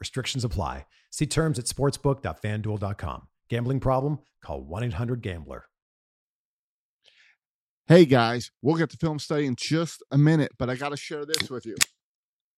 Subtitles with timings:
[0.00, 0.86] Restrictions apply.
[1.10, 3.28] See terms at sportsbook.fanduel.com.
[3.48, 4.20] Gambling problem?
[4.42, 5.66] Call 1 800 Gambler.
[7.86, 10.96] Hey guys, we'll get to film study in just a minute, but I got to
[10.96, 11.74] share this with you.
[11.74, 11.80] Do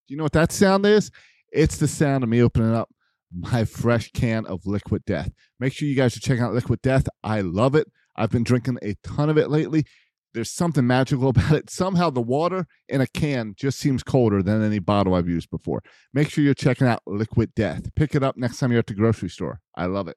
[0.08, 1.10] you know what that sound is?
[1.50, 2.91] It's the sound of me opening up
[3.34, 5.31] my fresh can of Liquid Death.
[5.58, 7.08] Make sure you guys are checking out Liquid Death.
[7.25, 7.91] I love it.
[8.14, 9.86] I've been drinking a ton of it lately.
[10.34, 11.70] There's something magical about it.
[11.70, 15.82] Somehow the water in a can just seems colder than any bottle I've used before.
[16.12, 17.94] Make sure you're checking out Liquid Death.
[17.94, 19.60] Pick it up next time you're at the grocery store.
[19.76, 20.16] I love it.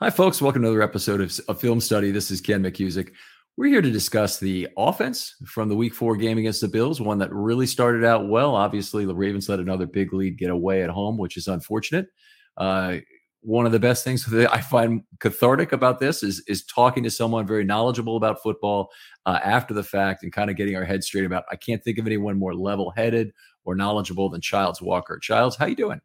[0.00, 0.42] Hi, folks.
[0.42, 2.10] Welcome to another episode of, of Film Study.
[2.10, 3.12] This is Ken McKusick.
[3.56, 7.18] We're here to discuss the offense from the week four game against the Bills, one
[7.18, 8.56] that really started out well.
[8.56, 12.08] Obviously, the Ravens let another big lead get away at home, which is unfortunate.
[12.56, 12.96] Uh,
[13.42, 17.10] one of the best things that I find cathartic about this is is talking to
[17.10, 18.90] someone very knowledgeable about football
[19.24, 21.44] uh, after the fact and kind of getting our heads straight about.
[21.48, 23.32] I can't think of anyone more level headed
[23.64, 25.20] or knowledgeable than Childs Walker.
[25.20, 26.00] Childs, how you doing?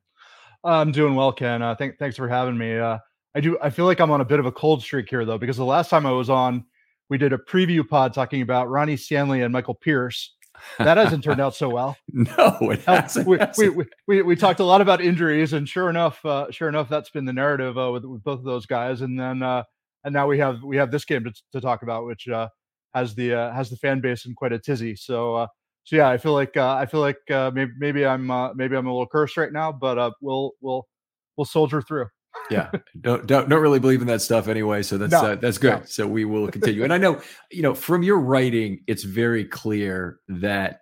[0.64, 1.64] I'm doing well, Ken.
[1.64, 2.78] Uh, th- thanks for having me.
[2.78, 3.00] Uh,
[3.34, 3.58] I do.
[3.60, 5.66] I feel like I'm on a bit of a cold streak here, though, because the
[5.66, 6.66] last time I was on,
[7.10, 10.36] we did a preview pod talking about Ronnie Stanley and Michael Pierce.
[10.78, 11.96] That hasn't turned out so well.
[12.14, 13.28] No, it hasn't.
[13.28, 16.68] We, we, we, we, we talked a lot about injuries, and sure enough, uh, sure
[16.68, 19.02] enough, that's been the narrative uh, with, with both of those guys.
[19.02, 19.64] And then, uh,
[20.04, 22.50] and now we have we have this game to, to talk about, which uh,
[22.94, 24.96] has the uh, has the fan base in quite a tizzy.
[24.96, 25.48] So uh,
[25.84, 28.76] so yeah, I feel like uh, I feel like uh, maybe maybe I'm uh, maybe
[28.76, 30.88] I'm a little cursed right now, but uh, we'll we'll
[31.36, 32.08] we'll soldier through.
[32.50, 32.72] Yeah,
[33.02, 34.82] don't, don't don't really believe in that stuff anyway.
[34.84, 35.80] So that's No, uh, that's good.
[35.80, 35.86] no.
[35.86, 36.84] So we will continue.
[36.84, 37.22] and I know
[37.52, 40.80] you know from your writing, it's very clear that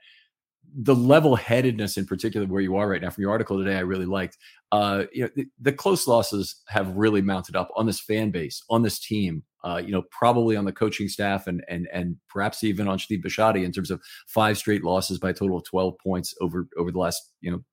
[0.79, 4.05] the level-headedness in particular where you are right now from your article today i really
[4.05, 4.37] liked
[4.71, 8.61] uh you know the, the close losses have really mounted up on this fan base
[8.69, 12.63] on this team uh you know probably on the coaching staff and and and perhaps
[12.63, 15.95] even on steve Bisciotti in terms of five straight losses by a total of 12
[15.97, 17.63] points over over the last you know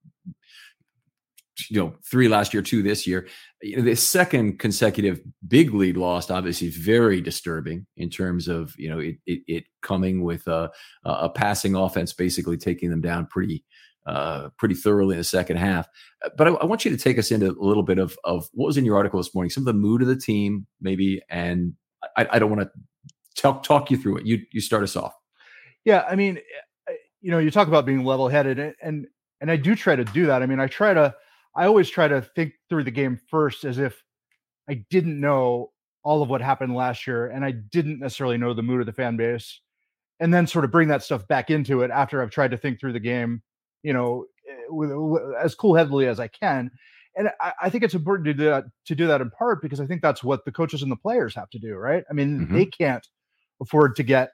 [1.69, 3.27] you know three last year two this year
[3.61, 8.89] you know, the second consecutive big lead lost obviously very disturbing in terms of you
[8.89, 10.69] know it it, it coming with a
[11.03, 13.63] a passing offense basically taking them down pretty
[14.05, 15.87] uh, pretty thoroughly in the second half.
[16.37, 18.67] But I, I want you to take us into a little bit of of what
[18.67, 21.73] was in your article this morning, some of the mood of the team, maybe, and
[22.15, 22.69] I, I don't want to
[23.35, 24.25] talk talk you through it.
[24.25, 25.13] You you start us off.
[25.85, 26.37] Yeah, I mean,
[26.87, 29.07] eh, you know, you talk about being level-headed, and and
[29.41, 30.41] and I do try to do that.
[30.41, 31.13] I mean, I try to,
[31.55, 34.03] I always try to think through the game first as if
[34.69, 35.71] I didn't know
[36.03, 38.93] all of what happened last year, and I didn't necessarily know the mood of the
[38.93, 39.61] fan base,
[40.19, 42.79] and then sort of bring that stuff back into it after I've tried to think
[42.79, 43.41] through the game,
[43.83, 44.91] you know, eh, with,
[45.41, 46.69] as cool-headedly as I can.
[47.17, 49.79] And I, I think it's important to do that to do that in part because
[49.79, 52.03] I think that's what the coaches and the players have to do, right?
[52.09, 52.53] I mean, Mhm.
[52.53, 53.07] they can't
[53.61, 54.31] afford to get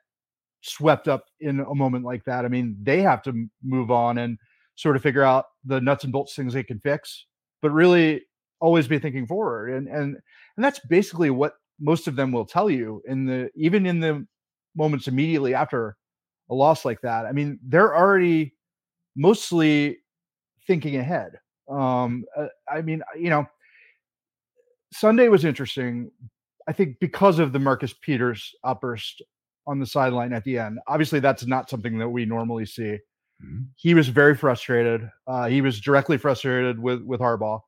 [0.62, 2.44] swept up in a moment like that.
[2.46, 4.38] I mean, they have to move on and
[4.76, 7.25] sort of figure out the nuts and bolts things they can fix,
[7.62, 8.22] but really
[8.60, 9.74] always be thinking forward.
[9.74, 10.18] And and
[10.56, 14.25] and that's basically what most of them will tell you in the even in the
[14.75, 15.98] moments immediately after
[16.50, 17.25] a loss like that.
[17.25, 18.54] I mean, they're already
[19.16, 19.98] mostly
[20.68, 21.40] thinking ahead.
[21.69, 23.46] Um, uh, I mean, you know,
[24.94, 26.12] Sunday was interesting.
[26.68, 29.24] I think because of the Marcus Peters outburst
[29.68, 30.80] on the sideline at the end.
[30.88, 32.98] Obviously, that's not something that we normally see.
[33.44, 33.68] Mhm.
[33.76, 35.10] He was very frustrated.
[35.28, 37.62] Uh, he was directly frustrated with with Harbaugh,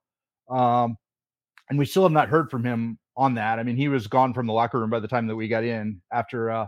[0.49, 0.97] um,
[1.69, 3.59] and we still have not heard from him on that.
[3.59, 5.63] I mean, he was gone from the locker room by the time that we got
[5.63, 6.67] in after uh,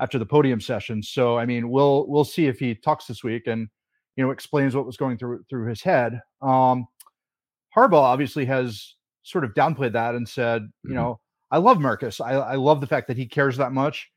[0.00, 1.02] after the podium session.
[1.02, 3.68] So, I mean, we'll we'll see if he talks this week and
[4.16, 6.20] you know explains what was going through through his head.
[6.42, 6.86] Um,
[7.76, 10.94] Harbaugh obviously has sort of downplayed that and said, you Mhm.
[10.94, 11.20] know,
[11.50, 12.20] I love Marcus.
[12.20, 14.10] I, I love the fact that he cares that much.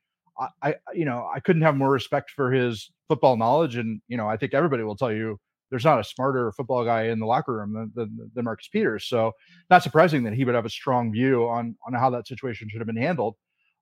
[0.62, 4.28] I, you know, I couldn't have more respect for his football knowledge, and you know,
[4.28, 5.40] I think everybody will tell you
[5.70, 9.06] there's not a smarter football guy in the locker room than, than, than Marcus Peters.
[9.08, 9.32] So,
[9.70, 12.82] not surprising that he would have a strong view on on how that situation should
[12.82, 13.36] have been handled.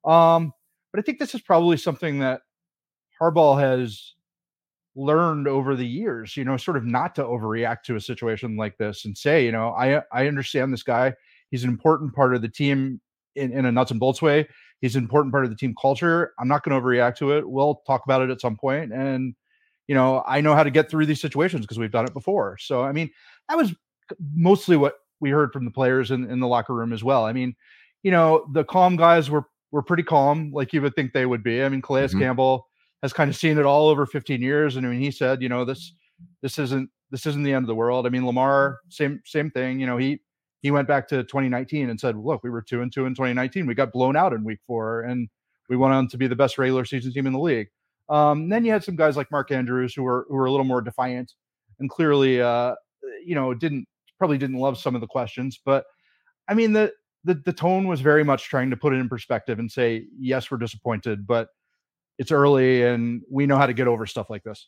[0.05, 0.53] Um,
[0.91, 2.41] but I think this is probably something that
[3.21, 4.15] Harbaugh has
[4.95, 8.77] learned over the years, you know, sort of not to overreact to a situation like
[8.77, 11.13] this and say, you know, I I understand this guy.
[11.51, 13.01] He's an important part of the team
[13.35, 14.47] in, in a nuts and bolts way.
[14.81, 16.33] He's an important part of the team culture.
[16.39, 17.49] I'm not going to overreact to it.
[17.49, 18.93] We'll talk about it at some point.
[18.93, 19.35] And,
[19.87, 22.57] you know, I know how to get through these situations because we've done it before.
[22.59, 23.09] So, I mean,
[23.49, 23.73] that was
[24.33, 27.25] mostly what we heard from the players in, in the locker room as well.
[27.25, 27.55] I mean,
[28.03, 31.43] you know, the calm guys were were pretty calm, like you would think they would
[31.43, 31.61] be.
[31.63, 32.19] I mean, Calais Mhm.
[32.19, 32.67] Campbell
[33.03, 34.77] has kind of seen it all over 15 years.
[34.77, 35.93] And I mean, he said, you know, this
[36.41, 38.07] this isn't this isn't the end of the world.
[38.07, 39.79] I mean, Lamar, same same thing.
[39.79, 40.21] You know, he
[40.61, 43.65] he went back to 2019 and said, look, we were two and two in 2019.
[43.65, 45.29] We got blown out in week four, and
[45.69, 47.67] we went on to be the best regular season team in the league.
[48.09, 50.65] Um, then you had some guys like Mark Andrews who were who were a little
[50.65, 51.33] more defiant
[51.79, 52.75] and clearly, uh,
[53.23, 53.87] you know, didn't
[54.17, 55.59] probably didn't love some of the questions.
[55.63, 55.85] But
[56.47, 56.91] I mean, the
[57.23, 60.49] the the tone was very much trying to put it in perspective and say, yes,
[60.49, 61.49] we're disappointed, but
[62.17, 64.67] it's early and we know how to get over stuff like this.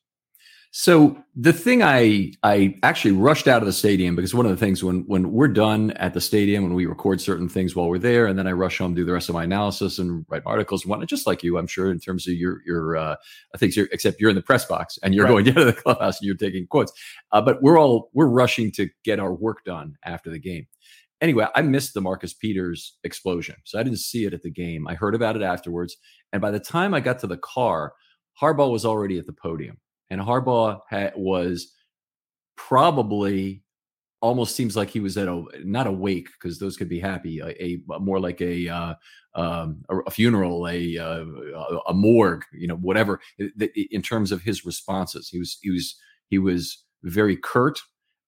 [0.74, 4.58] So the thing I I actually rushed out of the stadium because one of the
[4.58, 7.98] things when when we're done at the stadium when we record certain things while we're
[8.00, 10.84] there and then I rush home do the rest of my analysis and write articles
[10.84, 13.16] and whatnot just like you I'm sure in terms of your your uh
[13.58, 15.32] things you're except you're in the press box and you're Right.
[15.32, 16.94] going down to the clubhouse and you're taking quotes.
[17.34, 20.68] Uh, but we're all we're rushing to get our work done after the game.
[21.20, 24.88] Anyway I missed the Marcus Peters explosion so I didn't see it at the game.
[24.88, 25.98] I heard about it afterwards
[26.32, 27.92] and by the time I got to the car
[28.42, 29.78] Harbaugh was already at the podium
[30.12, 31.74] and Harbaugh ha- was
[32.56, 33.64] probably
[34.22, 37.40] almost seems like he was at a not a wake because those could be happy
[37.40, 38.94] a, a more like a uh,
[39.34, 41.26] um, a, a funeral a, uh,
[41.88, 43.20] a morgue you know whatever
[43.92, 45.96] in terms of his responses he was he was
[46.30, 47.80] he was very curt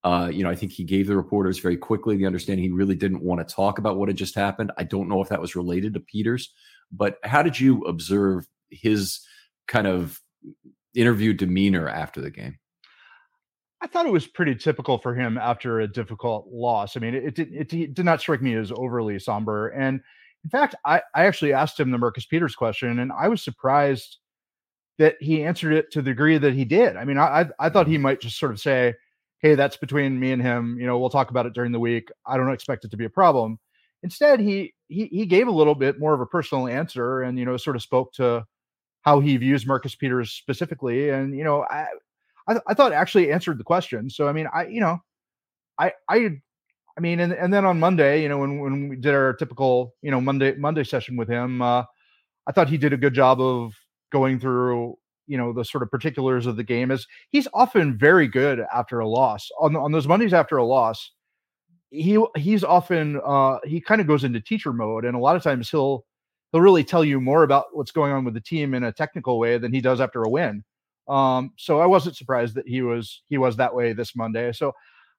[0.04, 2.96] uh, you know, I think he gave the reporters very quickly the understanding he really
[2.96, 4.70] didn't want to talk about what had just happened.
[4.78, 6.54] I don't know if that was related to Peters,
[6.92, 9.22] but how did you observe his
[9.70, 10.20] kind of
[10.96, 12.60] interview demeanor after the game?
[13.82, 16.96] I thought it was pretty typical for him after a difficult loss.
[16.96, 19.70] I mean, it, it, did, it did not strike me as overly somber.
[19.70, 20.00] And,
[20.44, 24.20] in fact, I, I actually asked him the Marcus Peters question, and I was surprised
[25.00, 26.96] that he answered it to the degree that he did.
[26.96, 28.04] I mean, I I thought he mm-hmm.
[28.04, 28.94] might just sort of say,
[29.40, 30.78] "Hey, that's between me and him.
[30.80, 32.10] You know, we'll talk about it during the week.
[32.26, 33.60] I don't expect it to be a problem."
[34.04, 37.46] Instead, he he he gave a little bit more of a personal answer, and you
[37.46, 38.46] know, sort of spoke to
[39.04, 41.88] how he views Marcus Peters specifically, and you know, I
[42.48, 44.10] I, I thought actually answered the question.
[44.10, 45.00] So I mean, I you know,
[45.80, 46.42] I I
[46.98, 49.94] I mean, and and then on Monday, you know, when when we did our typical
[50.02, 51.84] you know Monday Monday session with him, uh,
[52.48, 53.74] I thought he did a good job of
[54.12, 54.96] going through
[55.28, 56.92] you know the sort of particulars of the game.
[56.92, 61.12] As he's often very good after a loss on on those Mondays after a loss.
[61.90, 65.44] He he's often uh, he kind of goes into teacher mode, and a lot of
[65.44, 66.06] times he'll
[66.54, 69.40] he'll really tell you more about what's going on with the team in a technical
[69.40, 70.64] way than he does after a win.
[71.10, 74.54] Um, so I wasn't surprised that he was he was that way this Monday.
[74.54, 74.72] So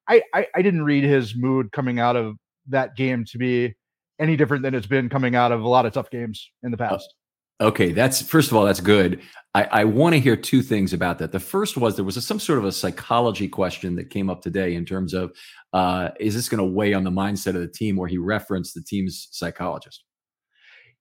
[0.08, 2.36] I, I, I didn't read his mood coming out of
[2.68, 3.74] that game to be
[4.18, 6.76] any different than it's been coming out of a lot of tough games in the
[6.76, 7.12] past.
[7.60, 9.20] Okay, that's first of all, that's good.
[9.54, 11.32] I, I want to hear two things about that.
[11.32, 14.42] The first was there was a, some sort of a psychology question that came up
[14.42, 15.32] today in terms of
[15.72, 17.96] uh, is this going to weigh on the mindset of the team?
[17.96, 20.04] Where he referenced the team's psychologist.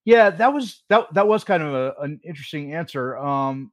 [0.05, 3.17] Yeah, that was that that was kind of a, an interesting answer.
[3.17, 3.71] Um,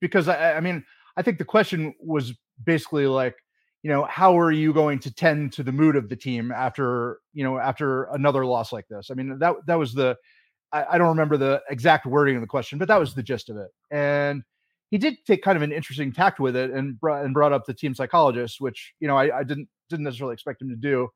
[0.00, 0.84] because I, I mean,
[1.16, 2.34] I think the question was
[2.64, 3.36] basically like,
[3.82, 7.20] you know, how are you going to tend to the mood of the team after,
[7.32, 9.10] you know, after another loss like this?
[9.10, 10.16] I mean, that that was the
[10.72, 13.48] I, I don't remember the exact wording of the question, but that was the gist
[13.48, 13.70] of it.
[13.90, 14.42] And
[14.90, 17.64] he did take kind of an interesting tact with it and brought and brought up
[17.66, 21.08] the team psychologist, which you know I, I didn't didn't necessarily expect him to do,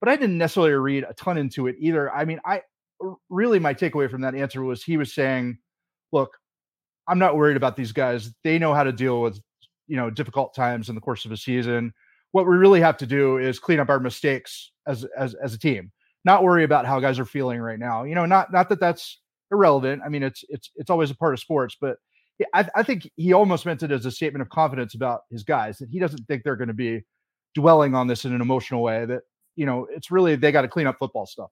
[0.00, 2.12] but I didn't necessarily read a ton into it either.
[2.12, 2.62] I mean, I
[3.28, 5.58] really my takeaway from that answer was he was saying,
[6.12, 6.36] look,
[7.08, 8.32] I'm not worried about these guys.
[8.44, 9.40] They know how to deal with
[9.88, 11.92] you know difficult times in the course of a season.
[12.30, 15.58] What we really have to do is clean up our mistakes as as as a
[15.58, 15.92] team
[16.24, 18.04] not worry about how guys are feeling right now.
[18.04, 20.02] You know not not that that's irrelevant.
[20.04, 21.96] I mean it's it's it's always a part of sports but
[22.54, 25.78] I, I think he almost meant it as a statement of confidence about his guys
[25.78, 27.02] that he doesn't think they're going to be
[27.54, 29.22] dwelling on this in an emotional way that
[29.54, 31.50] you know it's really they got to clean up football stuff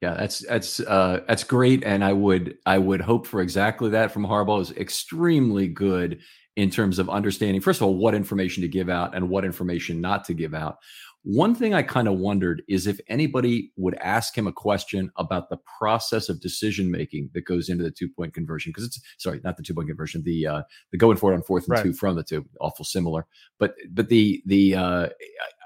[0.00, 4.12] yeah, that's that's uh, that's great, and I would I would hope for exactly that
[4.12, 4.60] from Harbaugh.
[4.62, 6.20] Is extremely good
[6.56, 10.00] in terms of understanding, first of all, what information to give out and what information
[10.00, 10.78] not to give out.
[11.22, 15.50] One thing I kind of wondered is if anybody would ask him a question about
[15.50, 19.40] the process of decision making that goes into the two point conversion, because it's sorry,
[19.44, 21.82] not the two point conversion, the uh, the going for it on fourth and right.
[21.82, 23.26] two from the two, awful similar.
[23.58, 25.08] But but the the uh,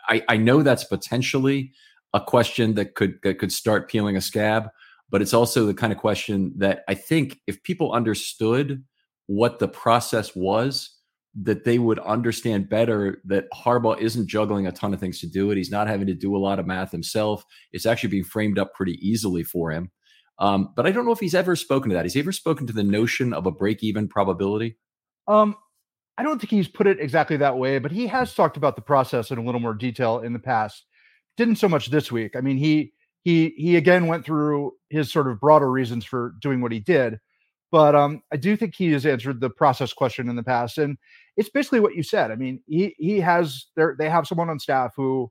[0.08, 1.72] I I know that's potentially
[2.14, 4.68] a question that could that could start peeling a scab,
[5.10, 8.82] but it's also the kind of question that I think if people understood
[9.26, 10.90] what the process was,
[11.42, 15.50] that they would understand better that Harbaugh isn't juggling a ton of things to do
[15.50, 15.56] it.
[15.56, 17.44] He's not having to do a lot of math himself.
[17.72, 19.90] It's actually being framed up pretty easily for him.
[20.38, 22.04] Um, but I don't know if he's ever spoken to that.
[22.04, 24.76] He's ever spoken to the notion of a break-even probability?
[25.26, 25.56] Um,
[26.18, 28.82] I don't think he's put it exactly that way, but he has talked about the
[28.82, 30.84] process in a little more detail in the past.
[31.36, 32.36] Didn't so much this week.
[32.36, 36.60] I mean, he he he again went through his sort of broader reasons for doing
[36.60, 37.18] what he did.
[37.72, 40.96] But um, I do think he has answered the process question in the past, and
[41.36, 42.30] it's basically what you said.
[42.30, 45.30] I mean, he he has there they have someone on staff who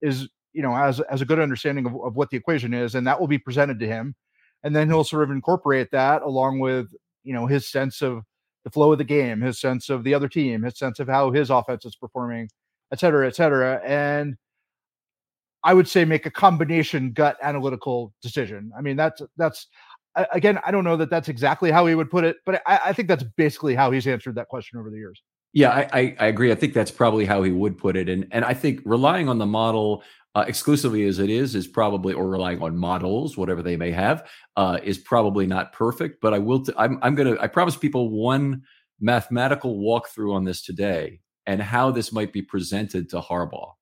[0.00, 3.06] is you know has has a good understanding of, of what the equation is, and
[3.06, 4.14] that will be presented to him,
[4.62, 6.86] and then he'll sort of incorporate that along with
[7.24, 8.22] you know his sense of
[8.64, 11.30] the flow of the game, his sense of the other team, his sense of how
[11.30, 12.48] his offense is performing,
[12.92, 14.36] et cetera, et cetera, and
[15.64, 18.72] I would say make a combination gut analytical decision.
[18.76, 19.68] I mean, that's that's
[20.32, 22.92] again, I don't know that that's exactly how he would put it, but I, I
[22.92, 25.22] think that's basically how he's answered that question over the years.
[25.54, 26.50] Yeah, I, I, agree.
[26.50, 29.36] I think that's probably how he would put it, and and I think relying on
[29.36, 30.02] the model
[30.34, 34.26] uh, exclusively as it is is probably, or relying on models, whatever they may have,
[34.56, 36.22] uh, is probably not perfect.
[36.22, 36.64] But I will.
[36.64, 37.36] T- I'm I'm gonna.
[37.38, 38.62] I promise people one
[38.98, 43.72] mathematical walkthrough on this today and how this might be presented to Harbaugh.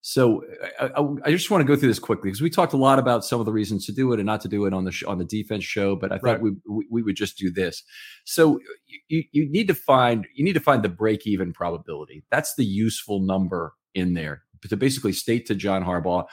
[0.00, 0.42] So
[0.80, 3.00] I, I, I, just want to go through this quickly because we talked a lot
[3.00, 4.92] about some of the reasons to do it and not to do it on the
[4.92, 5.96] sh- on the defense show.
[5.96, 6.40] But I thought right.
[6.40, 7.82] we, we, we would just do this.
[8.24, 8.60] So
[9.08, 12.24] you you need to find you need to find the break even probability.
[12.30, 16.26] That's the useful number in there to basically state to John Harbaugh,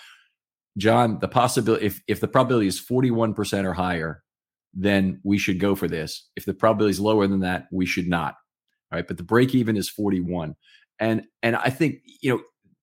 [0.77, 4.23] John, the possibility if if the probability is forty one percent or higher,
[4.73, 6.29] then we should go for this.
[6.35, 8.35] If the probability is lower than that, we should not.
[8.91, 10.55] All right, but the break even is forty one,
[10.99, 12.41] and and I think you know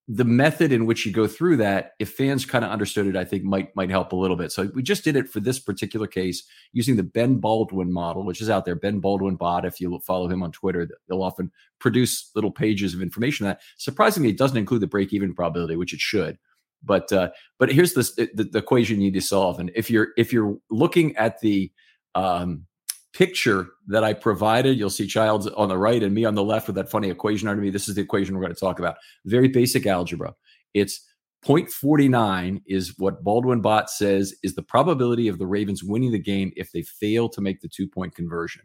[0.09, 3.25] the method in which you go through that, if fans kind of understood it, I
[3.25, 4.51] think might might help a little bit.
[4.51, 6.43] So we just did it for this particular case
[6.73, 8.75] using the Ben Baldwin model, which is out there.
[8.75, 9.65] Ben Baldwin bot.
[9.65, 14.31] If you follow him on Twitter, they'll often produce little pages of information that surprisingly
[14.31, 16.37] it doesn't include the break even probability, which it should.
[16.83, 17.31] But uh,
[17.61, 19.61] but here's the, the, the equation you need to solve.
[19.61, 21.71] And if you're if you're looking at the
[22.17, 22.67] um,
[23.13, 26.67] picture that I provided, you'll see Childs on the right and me on the left
[26.67, 27.71] with that funny equation under me.
[27.71, 28.97] This is the equation we're going to talk about.
[29.27, 30.35] Very basic algebra.
[30.75, 31.07] It's
[31.45, 36.53] 0.49 is what Baldwin Bot says is the probability of the Ravens winning the game
[36.57, 38.63] if they fail to make the two point conversion.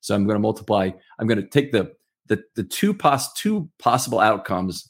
[0.00, 0.90] So I'm going to multiply.
[1.18, 1.92] I'm going to take the
[2.30, 4.88] the the two pos two possible outcomes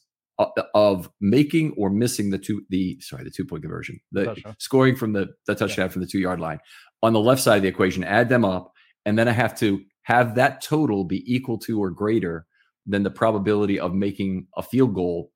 [0.74, 4.56] of making or missing the two the sorry the two point conversion the touchdown.
[4.58, 5.92] scoring from the the touchdown yeah.
[5.92, 6.58] from the two yard line
[7.02, 8.72] on the left side of the equation add them up
[9.04, 12.46] and then i have to have that total be equal to or greater
[12.86, 15.30] than the probability of making a field goal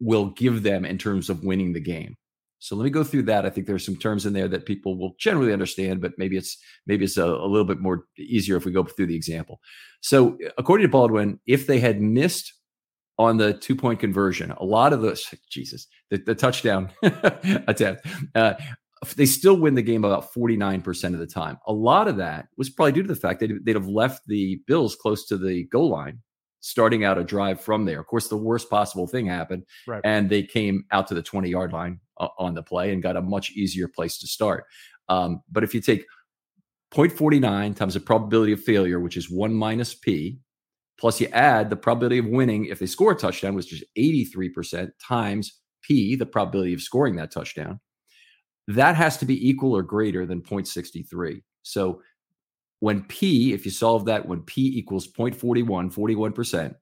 [0.00, 2.16] will give them in terms of winning the game
[2.60, 4.98] so let me go through that i think there's some terms in there that people
[4.98, 8.64] will generally understand but maybe it's maybe it's a, a little bit more easier if
[8.64, 9.60] we go through the example
[10.00, 12.52] so according to baldwin if they had missed
[13.18, 14.52] on the two point conversion.
[14.52, 18.54] A lot of those, Jesus, the, the touchdown attempt, uh,
[19.16, 21.58] they still win the game about 49% of the time.
[21.66, 24.60] A lot of that was probably due to the fact that they'd have left the
[24.66, 26.20] Bills close to the goal line,
[26.60, 28.00] starting out a drive from there.
[28.00, 30.00] Of course, the worst possible thing happened, right.
[30.04, 33.16] and they came out to the 20 yard line uh, on the play and got
[33.16, 34.64] a much easier place to start.
[35.08, 36.04] Um, but if you take
[36.92, 40.40] 0.49 times the probability of failure, which is one minus P,
[40.98, 44.90] Plus, you add the probability of winning if they score a touchdown, which is 83%
[45.00, 47.78] times P, the probability of scoring that touchdown.
[48.68, 51.42] That has to be equal or greater than 0.63.
[51.62, 52.02] So
[52.80, 56.74] when P, if you solve that, when P equals 0.41, 41%,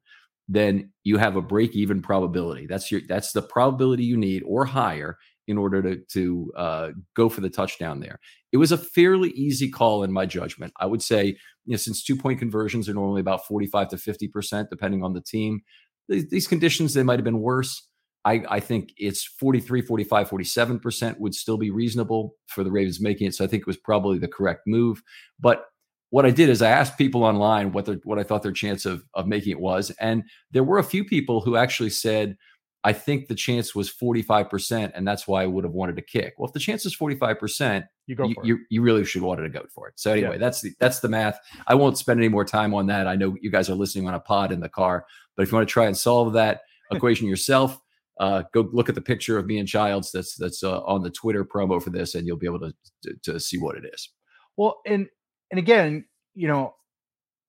[0.49, 2.67] then you have a break even probability.
[2.67, 5.17] That's your that's the probability you need or higher
[5.49, 8.21] in order to to uh, go for the touchdown there.
[8.53, 10.73] It was a fairly easy call in my judgment.
[10.79, 14.71] I would say, you know, since two point conversions are normally about 45 to 50%,
[14.71, 15.63] depending on the team,
[16.09, 17.89] these, these conditions, they might have been worse.
[18.27, 23.29] I, I, think it's 43, 45, 47% would still be reasonable for the Ravens making
[23.29, 23.35] it.
[23.35, 25.01] So I think it was probably the correct move.
[25.39, 25.67] But
[26.11, 28.85] what I did is I asked people online what their, what I thought their chance
[28.85, 29.91] of, of making it was.
[30.01, 32.37] And there were a few people who actually said,
[32.83, 36.35] I think the chance was 45%, and that's why I would have wanted to kick.
[36.37, 39.49] Well, if the chance is 45%, you go you, you, you, really should want to
[39.49, 39.95] go for it.
[39.97, 40.39] So anyway, yeah.
[40.39, 41.41] that's the that's the math.
[41.67, 43.09] I won't spend any more time on that.
[43.09, 45.05] I know you guys are listening on a pod in the car,
[45.37, 46.61] but if you want to try and solve that
[46.93, 47.81] equation yourself,
[48.19, 51.11] uh, go look at the picture of me and Childs that's that's uh, on the
[51.11, 54.11] Twitter promo for this, and you'll be able to, to to see what it is.
[54.57, 55.07] Well, and
[55.51, 56.75] and again, you know,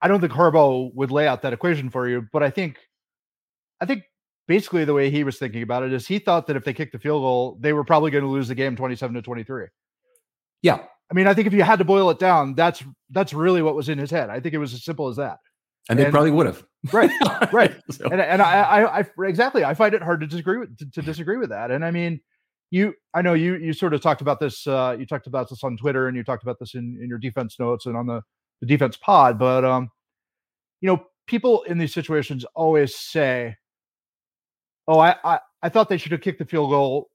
[0.01, 2.77] I don't think Harbaugh would lay out that equation for you, but I think
[3.81, 4.03] I think
[4.47, 6.93] basically the way he was thinking about it is he thought that if they kicked
[6.93, 9.65] the field goal, they were probably going to lose the game 27 to 23.
[10.61, 10.79] Yeah.
[11.09, 13.75] I mean, I think if you had to boil it down, that's that's really what
[13.75, 14.29] was in his head.
[14.29, 15.37] I think it was as simple as that.
[15.89, 16.63] And, and they probably would have.
[16.91, 17.11] Right.
[17.51, 17.75] Right.
[17.89, 18.05] so.
[18.05, 21.01] And and I, I, I exactly I find it hard to disagree with to, to,
[21.01, 21.71] disagree with that.
[21.71, 22.19] And I mean,
[22.71, 25.63] you I know you you sort of talked about this uh you talked about this
[25.63, 28.21] on Twitter and you talked about this in, in your defense notes and on the,
[28.59, 29.89] the defense pod, but um
[30.81, 33.55] you know, people in these situations always say
[34.87, 37.09] oh, I, I, I thought they should have kicked the field goal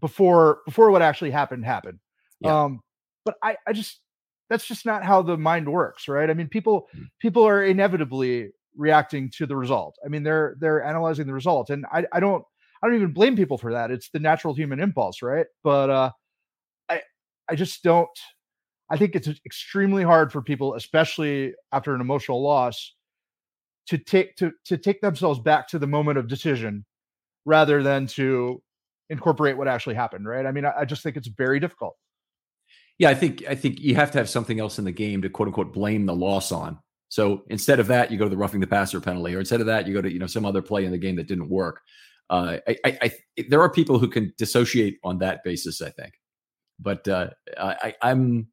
[0.00, 1.98] before before what actually happened happened.
[2.40, 2.64] Yeah.
[2.64, 2.80] Um,
[3.24, 4.00] but I, I just
[4.48, 6.30] that's just not how the mind works, right?
[6.30, 7.06] I mean, people mm.
[7.20, 9.96] people are inevitably reacting to the result.
[10.04, 12.44] I mean, they're they're analyzing the result, and I, I don't
[12.82, 13.90] I don't even blame people for that.
[13.90, 15.46] It's the natural human impulse, right?
[15.64, 16.10] But uh,
[16.88, 17.02] I
[17.48, 18.08] I just don't.
[18.88, 22.94] I think it's extremely hard for people, especially after an emotional loss,
[23.88, 26.84] to take to to take themselves back to the moment of decision
[27.44, 28.62] rather than to
[29.08, 30.46] incorporate what actually happened, right?
[30.46, 31.96] I mean, I, I just think it's very difficult.
[32.98, 35.28] Yeah, I think I think you have to have something else in the game to
[35.28, 36.78] quote unquote blame the loss on.
[37.08, 39.66] So instead of that, you go to the roughing the passer penalty, or instead of
[39.66, 41.80] that, you go to you know some other play in the game that didn't work.
[42.28, 45.80] Uh, I, I, I, there are people who can dissociate on that basis.
[45.82, 46.14] I think,
[46.80, 48.48] but uh, I, I'm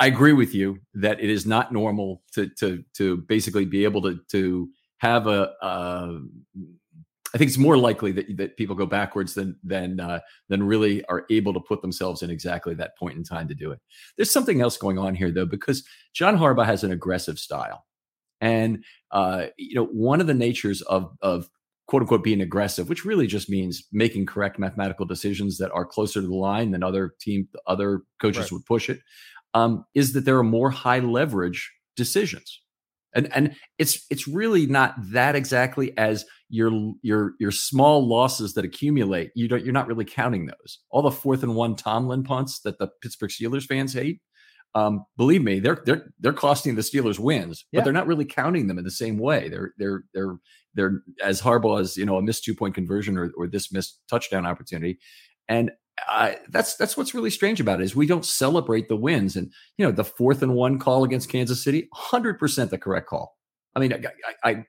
[0.00, 4.02] I agree with you that it is not normal to to to basically be able
[4.02, 6.20] to to have a, a
[7.34, 11.04] I think it's more likely that that people go backwards than than uh, than really
[11.06, 13.80] are able to put themselves in exactly that point in time to do it.
[14.16, 17.84] There's something else going on here though, because John Harbaugh has an aggressive style,
[18.40, 21.50] and uh, you know one of the natures of of
[21.86, 26.20] quote unquote being aggressive, which really just means making correct mathematical decisions that are closer
[26.20, 28.52] to the line than other team other coaches right.
[28.52, 29.00] would push it,
[29.52, 32.62] um, is that there are more high leverage decisions
[33.14, 38.64] and and it's it's really not that exactly as your your your small losses that
[38.64, 40.78] accumulate you don't you're not really counting those.
[40.90, 44.20] All the fourth and one tomlin punts that the pittsburgh steelers fans hate
[44.74, 48.66] um, believe me they're they're they're costing the steelers wins but they're not really counting
[48.66, 49.48] them in the same way.
[49.48, 50.36] They're they're they're
[50.74, 54.00] they're as Harbaugh as you know a missed two point conversion or, or this missed
[54.08, 54.98] touchdown opportunity.
[55.48, 55.70] And
[56.48, 59.36] that's that's what's really strange about it is we don't celebrate the wins.
[59.36, 63.08] And you know, the fourth and one call against Kansas City, hundred percent the correct
[63.08, 63.36] call.
[63.74, 64.02] I mean, I,
[64.44, 64.64] I, I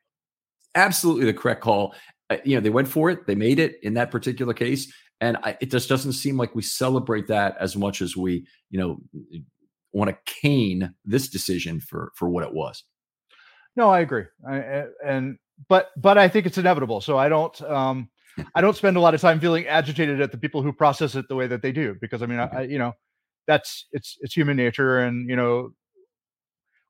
[0.76, 1.96] absolutely the correct call.
[2.30, 5.38] Uh, you know, they went for it, they made it in that particular case, and
[5.38, 9.00] I, it just doesn't seem like we celebrate that as much as we, you know,
[9.94, 12.84] want to cane this decision for for what it was.
[13.76, 15.38] No, I agree, I, and
[15.68, 17.02] but but I think it's inevitable.
[17.02, 17.60] So I don't.
[17.64, 18.10] um
[18.56, 21.28] I don't spend a lot of time feeling agitated at the people who process it
[21.28, 22.94] the way that they do, because I mean, I, you know,
[23.48, 25.72] that's it's it's human nature, and you know,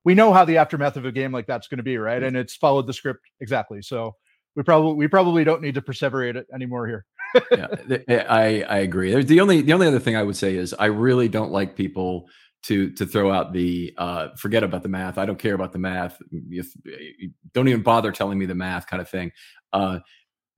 [0.03, 2.21] we know how the aftermath of a game like that's going to be, right?
[2.21, 3.81] And it's followed the script exactly.
[3.81, 4.15] So
[4.55, 7.05] we probably we probably don't need to perseverate it anymore here.
[7.51, 9.21] yeah, I I agree.
[9.23, 12.27] The only the only other thing I would say is I really don't like people
[12.63, 15.17] to to throw out the uh, forget about the math.
[15.17, 16.21] I don't care about the math.
[16.31, 19.31] You, you don't even bother telling me the math kind of thing.
[19.71, 19.99] Uh,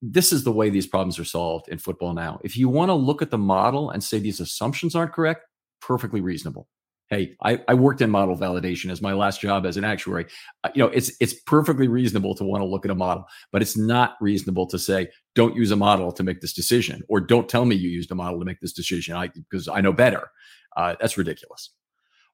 [0.02, 2.40] this is the way these problems are solved in football now.
[2.44, 5.46] If you want to look at the model and say these assumptions aren't correct,
[5.80, 6.68] perfectly reasonable.
[7.10, 10.28] Hey, I, I worked in model validation as my last job as an actuary.
[10.64, 13.62] Uh, you know, it's it's perfectly reasonable to want to look at a model, but
[13.62, 17.50] it's not reasonable to say don't use a model to make this decision, or don't
[17.50, 19.16] tell me you used a model to make this decision.
[19.16, 20.32] I because I know better.
[20.78, 21.72] Uh, that's ridiculous.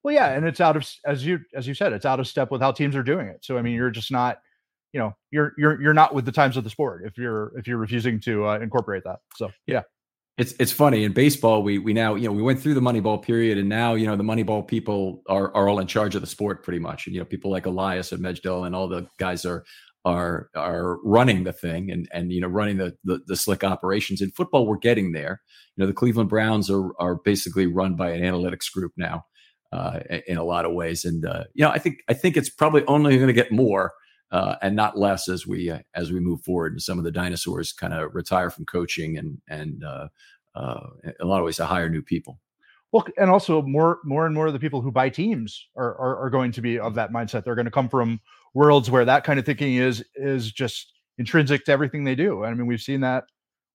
[0.03, 2.51] Well, yeah, and it's out of as you as you said, it's out of step
[2.51, 3.43] with how teams are doing it.
[3.43, 4.37] So I mean, you're just not
[4.97, 7.67] you know you're you're you're not with the times of the sport if you're if
[7.67, 9.19] you're refusing to uh, incorporate that.
[9.35, 9.83] So yeah.
[10.39, 13.21] It's it's funny in baseball we we now you know we went through the Moneyball
[13.21, 16.27] period and now you know the Moneyball people are are all in charge of the
[16.27, 19.45] sport pretty much and you know people like Elias and Mejdal and all the guys
[19.45, 19.63] are
[20.05, 24.21] are are running the thing and and you know running the, the, the slick operations
[24.21, 25.41] in football we're getting there
[25.75, 29.25] you know the Cleveland Browns are are basically run by an analytics group now
[29.71, 32.49] uh, in a lot of ways and uh, you know I think I think it's
[32.49, 33.93] probably only going to get more
[34.31, 36.73] uh, and not less as we uh, as we move forward.
[36.73, 40.07] And some of the dinosaurs kind of retire from coaching and and uh,
[40.55, 42.39] uh, in a lot of ways to hire new people.
[42.91, 46.25] Well, and also more more and more of the people who buy teams are, are,
[46.25, 47.43] are going to be of that mindset.
[47.43, 48.19] They're going to come from
[48.53, 52.43] worlds where that kind of thinking is is just intrinsic to everything they do.
[52.43, 53.25] I mean, we've seen that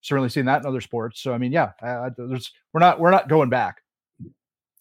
[0.02, 1.22] certainly seen that in other sports.
[1.22, 1.70] So I mean, yeah,
[2.16, 3.80] there's we're not we're not going back.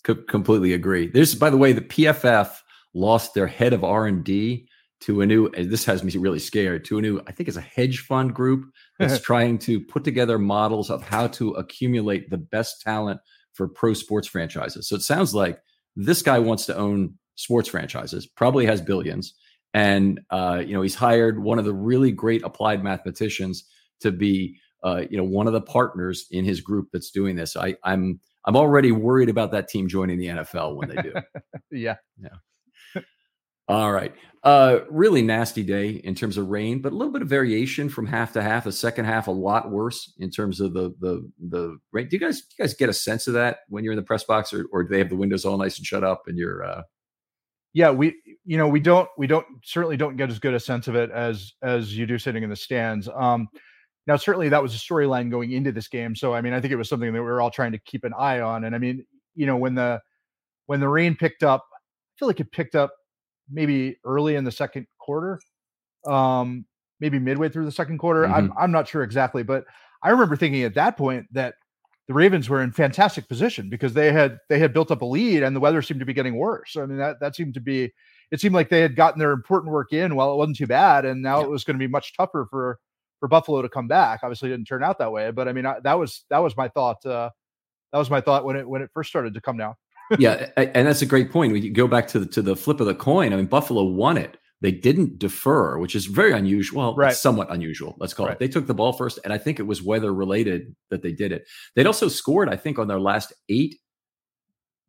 [0.04, 1.08] Co- completely agree.
[1.08, 2.58] There's by the way, the PFF
[2.94, 4.68] lost their head of R and D
[5.02, 7.62] to a new this has me really scared to a new i think it's a
[7.62, 12.82] hedge fund group that's trying to put together models of how to accumulate the best
[12.82, 13.20] talent
[13.54, 14.88] for pro sports franchises.
[14.88, 15.60] So it sounds like
[15.96, 19.34] this guy wants to own sports franchises probably has billions
[19.74, 23.66] and uh, you know he's hired one of the really great applied mathematicians
[24.02, 27.56] to be uh, you know one of the partners in his group that's doing this.
[27.56, 31.14] I i'm i'm already worried about that team joining the nfl when they do.
[31.72, 31.96] Yeah.
[32.22, 32.30] Yeah
[33.68, 34.14] all right.
[34.44, 38.08] Uh, really nasty day in terms of rain, but a little bit of variation from
[38.08, 38.64] half to half.
[38.64, 42.08] The second half a lot worse in terms of the the the rain.
[42.10, 44.04] Do you guys do you guys get a sense of that when you're in the
[44.04, 46.40] press box, or or do they have the windows all nice and shut up and
[46.40, 46.64] you're?
[46.64, 46.82] Uh...
[47.74, 50.88] Yeah, we you know we don't we don't certainly don't get as good a sense
[50.88, 53.08] of it as as you do sitting in the stands.
[53.08, 53.48] Um,
[54.08, 56.74] now certainly that was a storyline going into this game, so I mean I think
[56.74, 58.64] it was something that we were all trying to keep an eye on.
[58.64, 60.02] And I mean you know when the
[60.66, 61.78] when the rain picked up, I
[62.18, 62.92] feel like it picked up
[63.52, 65.40] maybe early in the second quarter,
[66.08, 66.66] um,
[67.00, 68.24] maybe midway through the second quarter.
[68.24, 68.34] Mm-hmm.
[68.34, 69.66] I'm I'm not sure exactly, but
[70.04, 71.56] I remember thinking at that point that
[72.08, 75.44] the Ravens were in fantastic position because they had they had built up a lead
[75.44, 76.76] and the weather seemed to be getting worse.
[76.78, 77.92] I mean that that seemed to be
[78.32, 81.06] it seemed like they had gotten their important work in while it wasn't too bad,
[81.06, 81.46] and now yeah.
[81.46, 82.80] it was going to be much tougher for
[83.20, 84.22] for Buffalo to come back.
[84.24, 86.56] Obviously, it didn't turn out that way, but I mean I, that was that was
[86.58, 87.06] my thought.
[87.06, 87.30] Uh,
[87.92, 89.76] that was my thought when it when it first started to come down
[90.20, 91.54] yeah, and that's a great point.
[91.54, 93.34] We go back to the, to the flip of the coin.
[93.34, 94.38] I mean, Buffalo won it.
[94.62, 96.82] They didn't defer, which is very unusual.
[96.82, 97.16] Well, right.
[97.16, 97.96] somewhat unusual.
[98.00, 98.34] Let's call right.
[98.34, 98.40] it.
[98.40, 101.32] They took the ball first, and I think it was weather related that they did
[101.32, 101.48] it.
[101.76, 103.76] They'd also scored, I think, on their last eight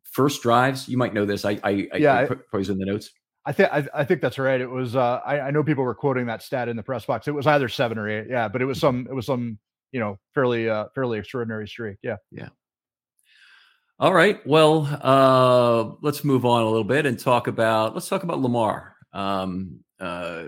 [0.03, 0.87] first drives.
[0.87, 1.43] You might know this.
[1.43, 3.09] I, I, yeah, I put, in the notes.
[3.45, 4.61] I think I, I, think that's right.
[4.61, 4.95] It was.
[4.95, 7.27] Uh, I, I know people were quoting that stat in the press box.
[7.27, 8.27] It was either seven or eight.
[8.29, 9.07] Yeah, but it was some.
[9.09, 9.57] It was some.
[9.91, 11.97] You know, fairly uh, fairly extraordinary streak.
[12.01, 12.15] Yeah.
[12.31, 12.49] Yeah.
[14.03, 14.45] All right.
[14.45, 18.97] Well, uh, let's move on a little bit and talk about let's talk about Lamar.
[19.13, 20.43] Um, uh,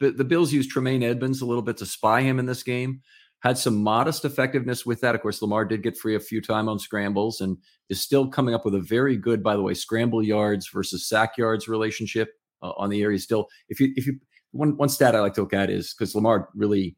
[0.00, 3.02] the Bills used Tremaine Edmonds a little bit to spy him in this game.
[3.44, 5.14] Had some modest effectiveness with that.
[5.14, 7.58] Of course, Lamar did get free a few time on scrambles and
[7.90, 11.38] is still coming up with a very good, by the way, scramble yards versus sack
[11.38, 13.20] yards relationship uh, on the area.
[13.20, 14.18] Still, if you if you
[14.50, 16.96] one one stat I like to look at is because Lamar really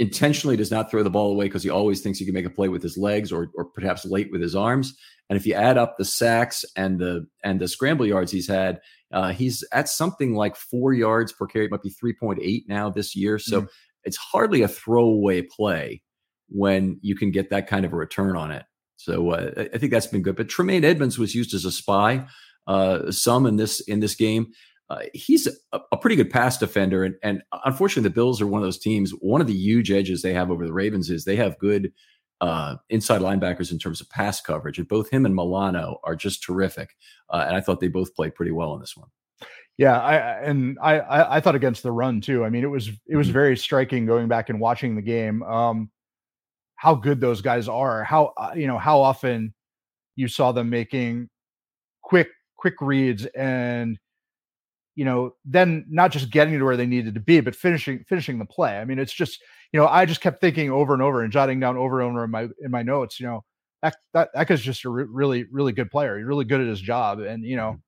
[0.00, 2.50] intentionally does not throw the ball away because he always thinks he can make a
[2.50, 4.96] play with his legs or or perhaps late with his arms.
[5.28, 8.80] And if you add up the sacks and the and the scramble yards he's had,
[9.12, 11.66] uh, he's at something like four yards per carry.
[11.66, 13.38] It might be three point eight now this year.
[13.38, 13.68] So mm.
[14.02, 16.02] it's hardly a throwaway play
[16.48, 18.64] when you can get that kind of a return on it.
[18.96, 20.36] So uh, I think that's been good.
[20.36, 22.26] But Tremaine Edmonds was used as a spy
[22.66, 24.52] uh, some in this in this game.
[24.90, 28.60] Uh, he's a, a, pretty good pass defender, and, and unfortunately, the Bills are one
[28.60, 29.12] of those teams.
[29.20, 31.92] One of the huge edges they have over the Ravens is they have good
[32.40, 36.42] uh, inside linebackers in terms of pass coverage, and both him and Milano are just
[36.42, 36.96] terrific.
[37.28, 39.08] Uh, and I thought they both played pretty well in this one.
[39.78, 42.44] Yeah, I and I, I, I thought against the run too.
[42.44, 43.32] I mean, it was it was mm-hmm.
[43.32, 45.44] very striking going back and watching the game.
[45.44, 45.90] Um,
[46.74, 48.02] how good those guys are.
[48.02, 49.54] How uh, you know how often
[50.16, 51.28] you saw them making
[52.02, 53.98] quick quick reads and
[55.00, 58.38] you know then not just getting to where they needed to be but finishing finishing
[58.38, 58.76] the play.
[58.76, 59.40] I mean it's just
[59.72, 62.24] you know i just kept thinking over and over and jotting down over and over
[62.24, 63.42] in my in my notes you know
[63.80, 66.18] that that that guy's just a re- really really good player.
[66.18, 67.20] He's really good at his job.
[67.20, 67.80] And you know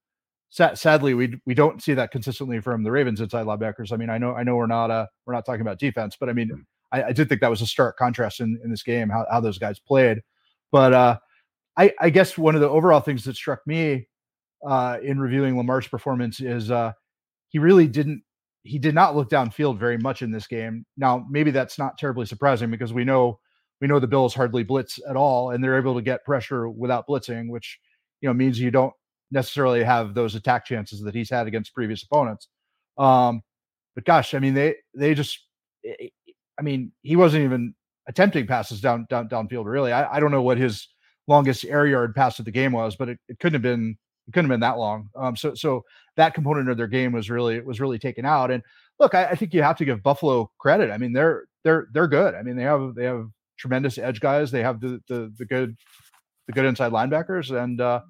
[0.59, 0.75] mm-hmm.
[0.75, 3.93] sadly we we don't see that consistently from the ravens inside linebackers.
[3.93, 6.31] I mean i know i know we're not uh we're not talking about defense but
[6.31, 9.11] i mean I, I did think that was a stark contrast in in this game
[9.11, 10.23] how, how those guys played.
[10.71, 11.19] But uh
[11.77, 14.07] I, I guess one of the overall things that struck me
[14.67, 16.93] uh, in reviewing Lamar's performance is uh,
[17.53, 18.23] he really didn't
[18.65, 20.85] he did not look downfield very much in this game.
[20.97, 23.39] Now maybe that's not terribly surprising because we know
[23.81, 27.07] we know the Bills hardly blitz at all, and they're able to get pressure without
[27.09, 27.79] blitzing, which
[28.21, 28.93] you know means you don't
[29.31, 32.49] necessarily have those attack chances that he's had against previous opponents.
[32.99, 33.43] Um,
[33.95, 35.41] but gosh, I mean they they just
[35.85, 37.75] I mean he wasn't even
[38.09, 39.93] attempting passes down down downfield really.
[39.93, 40.89] I, I don't know what his
[41.29, 43.97] longest air yard pass of the game was, but it, it couldn't have been
[44.29, 45.09] it couldn't have been that long.
[45.17, 45.85] Um, so so
[46.17, 48.51] that component of their game was really was really taken out.
[48.51, 48.63] And
[48.99, 50.91] look, I, I, think you have to give Buffalo credit.
[50.91, 52.35] I mean, they're they're they're good.
[52.35, 53.27] I mean, they have they have
[53.59, 54.51] tremendous edge guys.
[54.51, 55.77] They have the the, the good
[56.47, 58.01] the good inside linebackers, and uh,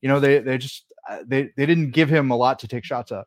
[0.00, 2.84] you know they they just uh, they they didn't give him a lot to take
[2.84, 3.26] shots at.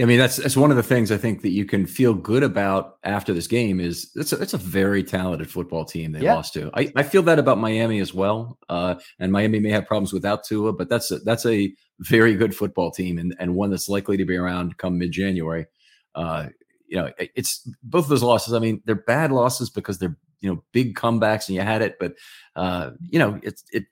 [0.00, 2.42] I mean, that's that's one of the things I think that you can feel good
[2.42, 6.34] about after this game is it's a, it's a very talented football team they yeah.
[6.34, 6.70] lost to.
[6.72, 8.58] I, I feel that about Miami as well.
[8.70, 12.56] Uh, and Miami may have problems without Tua, but that's a, that's a very good
[12.56, 15.66] football team and, and one that's likely to be around come mid January.
[16.14, 16.48] Uh,
[16.86, 18.54] you know, it's both of those losses.
[18.54, 21.96] I mean, they're bad losses because they're you know big comebacks and you had it,
[22.00, 22.14] but
[22.56, 23.84] uh, you know, it's it.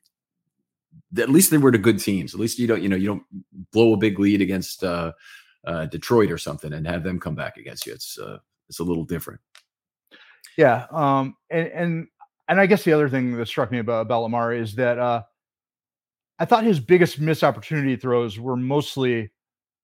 [1.17, 2.33] At least they were the good teams.
[2.33, 3.23] At least you don't you know you don't
[3.71, 4.83] blow a big lead against.
[4.83, 5.11] Uh,
[5.65, 7.93] uh, Detroit or something and have them come back against you.
[7.93, 8.37] It's uh,
[8.69, 9.39] it's a little different.
[10.57, 12.07] Yeah, um, and and
[12.47, 15.23] and I guess the other thing that struck me about, about Lamar is that uh,
[16.39, 19.31] I thought his biggest missed opportunity throws were mostly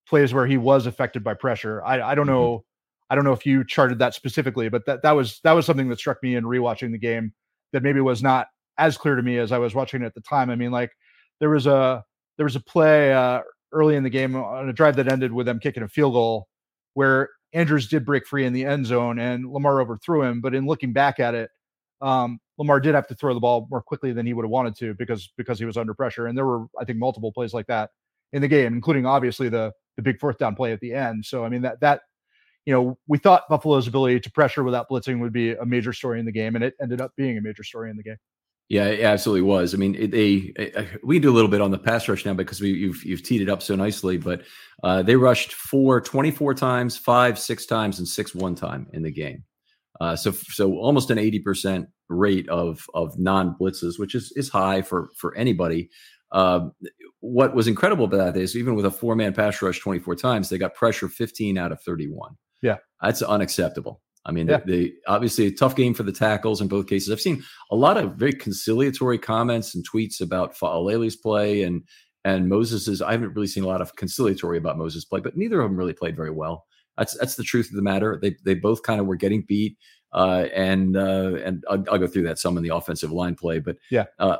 [0.07, 1.83] plays where he was affected by pressure.
[1.83, 2.35] I, I don't mm-hmm.
[2.35, 2.65] know.
[3.09, 5.87] I don't know if you charted that specifically, but that that was that was something
[5.89, 7.33] that struck me in rewatching the game
[7.71, 10.21] that maybe was not as clear to me as I was watching it at the
[10.21, 10.49] time.
[10.49, 10.91] I mean, like
[11.39, 12.03] there was a
[12.37, 15.45] there was a play uh, early in the game on a drive that ended with
[15.45, 16.47] them kicking a field goal
[16.93, 20.41] where Andrews did break free in the end zone and Lamar overthrew him.
[20.41, 21.49] But in looking back at it,
[22.01, 24.75] um, Lamar did have to throw the ball more quickly than he would have wanted
[24.77, 26.27] to because because he was under pressure.
[26.27, 27.91] And there were, I think, multiple plays like that
[28.33, 31.25] in the game, including obviously the the big fourth down play at the end.
[31.25, 32.01] So I mean that that
[32.65, 36.19] you know we thought Buffalo's ability to pressure without blitzing would be a major story
[36.19, 38.17] in the game, and it ended up being a major story in the game.
[38.69, 39.73] Yeah, it absolutely was.
[39.73, 42.33] I mean, it, they it, we do a little bit on the pass rush now
[42.33, 44.41] because we you've you've teed it up so nicely, but
[44.83, 49.11] uh, they rushed four 24 times, five six times, and six one time in the
[49.11, 49.43] game.
[50.01, 54.81] Uh, so so almost an 80% rate of of non blitzes, which is is high
[54.81, 55.89] for for anybody.
[56.33, 56.67] Uh,
[57.21, 60.49] what was incredible about that is even with a four man pass rush 24 times,
[60.49, 62.35] they got pressure 15 out of 31.
[62.61, 64.01] Yeah, that's unacceptable.
[64.27, 64.59] I mean, yeah.
[64.65, 67.11] they, they, obviously a tough game for the tackles in both cases.
[67.11, 71.83] I've seen a lot of very conciliatory comments and tweets about Faalele's play and
[72.25, 73.01] and Moses's.
[73.01, 75.77] I haven't really seen a lot of conciliatory about Moses' play, but neither of them
[75.77, 76.65] really played very well.
[76.97, 78.19] That's that's the truth of the matter.
[78.21, 79.77] They they both kind of were getting beat,
[80.11, 83.59] uh, and uh, and I'll, I'll, go through that some in the offensive line play.
[83.59, 84.37] But yeah, uh,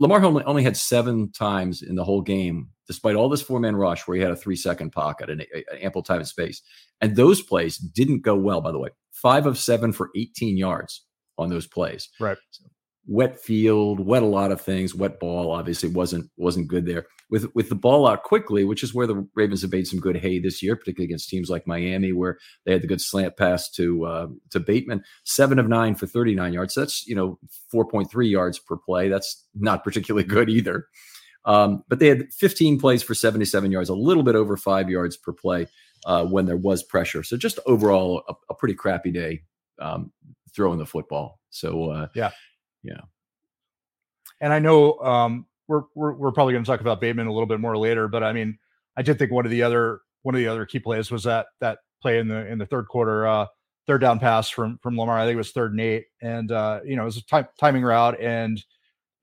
[0.00, 3.76] Lamar only, only had seven times in the whole game, despite all this four man
[3.76, 6.62] rush, where he had a three second pocket and a, a, ample time and space.
[7.00, 11.06] And those plays didn't go well, by the way five of seven for 18 yards
[11.38, 12.10] on those plays.
[12.20, 12.36] Right.
[12.50, 12.64] So
[13.06, 14.94] wet field, wet a lot of things.
[14.94, 17.06] Wet ball obviously wasn't wasn't good there.
[17.30, 20.16] With with the ball out quickly, which is where the Ravens have made some good
[20.16, 23.70] hay this year, particularly against teams like Miami, where they had the good slant pass
[23.72, 25.02] to uh, to Bateman.
[25.24, 26.74] Seven of nine for 39 yards.
[26.74, 27.38] That's you know
[27.74, 29.08] 4.3 yards per play.
[29.08, 30.86] That's not particularly good either.
[31.44, 35.16] Um, but they had 15 plays for 77 yards, a little bit over five yards
[35.16, 35.66] per play
[36.06, 37.22] uh, when there was pressure.
[37.22, 39.42] So just overall, a, a pretty crappy day
[39.78, 40.12] um,
[40.54, 41.40] throwing the football.
[41.50, 42.30] So uh, yeah,
[42.82, 43.00] yeah.
[44.40, 47.46] And I know um, we're, we're we're probably going to talk about Bateman a little
[47.46, 48.58] bit more later, but I mean,
[48.96, 51.46] I did think one of the other one of the other key plays was that
[51.60, 53.46] that play in the in the third quarter, uh,
[53.86, 55.18] third down pass from from Lamar.
[55.18, 57.46] I think it was third and eight, and uh, you know it was a time,
[57.58, 58.62] timing route, and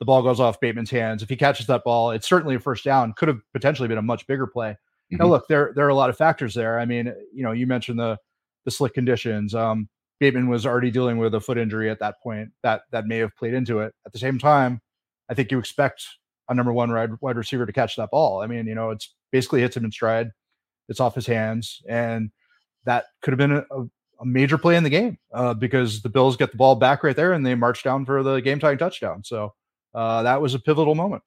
[0.01, 1.21] the ball goes off Bateman's hands.
[1.21, 3.13] If he catches that ball, it's certainly a first down.
[3.13, 4.71] Could have potentially been a much bigger play.
[4.71, 5.17] Mm-hmm.
[5.17, 6.79] Now, look, there there are a lot of factors there.
[6.79, 8.17] I mean, you know, you mentioned the
[8.65, 9.53] the slick conditions.
[9.53, 9.87] Um,
[10.19, 12.49] Bateman was already dealing with a foot injury at that point.
[12.63, 13.93] That that may have played into it.
[14.03, 14.81] At the same time,
[15.29, 16.03] I think you expect
[16.49, 18.41] a number one wide, wide receiver to catch that ball.
[18.41, 20.31] I mean, you know, it's basically hits him in stride.
[20.89, 22.31] It's off his hands, and
[22.85, 23.81] that could have been a,
[24.19, 27.15] a major play in the game uh, because the Bills get the ball back right
[27.15, 29.23] there and they march down for the game tying touchdown.
[29.23, 29.53] So
[29.93, 31.23] uh, that was a pivotal moment.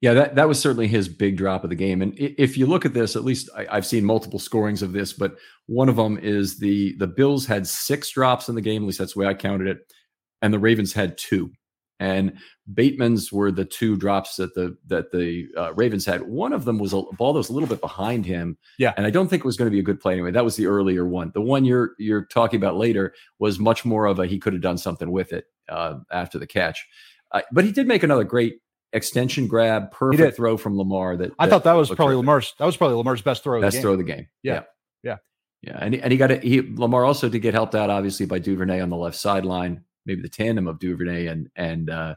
[0.00, 2.00] Yeah, that, that was certainly his big drop of the game.
[2.00, 5.12] And if you look at this, at least I, have seen multiple scorings of this,
[5.12, 5.36] but
[5.66, 8.82] one of them is the the Bills had six drops in the game.
[8.82, 9.92] At least that's the way I counted it,
[10.40, 11.52] and the Ravens had two.
[11.98, 12.38] And
[12.72, 16.22] Bateman's were the two drops that the that the uh, Ravens had.
[16.22, 18.56] One of them was a ball that was a little bit behind him.
[18.78, 20.30] Yeah, and I don't think it was going to be a good play anyway.
[20.30, 21.30] That was the earlier one.
[21.34, 24.62] The one you're you're talking about later was much more of a he could have
[24.62, 26.86] done something with it uh, after the catch.
[27.32, 28.60] Uh, but he did make another great
[28.92, 31.16] extension grab, perfect throw from Lamar.
[31.16, 32.16] That, I thought that was probably terrific.
[32.16, 32.54] Lamar's.
[32.58, 33.60] That was probably Lamar's best throw.
[33.60, 34.28] best of throw of the game.
[34.42, 34.62] Yeah, yeah,
[35.02, 35.16] yeah.
[35.62, 35.78] yeah.
[35.80, 36.42] And, and he got it.
[36.42, 39.84] He Lamar also did get helped out, obviously, by Duvernay on the left sideline.
[40.06, 42.14] Maybe the tandem of Duvernay and and uh,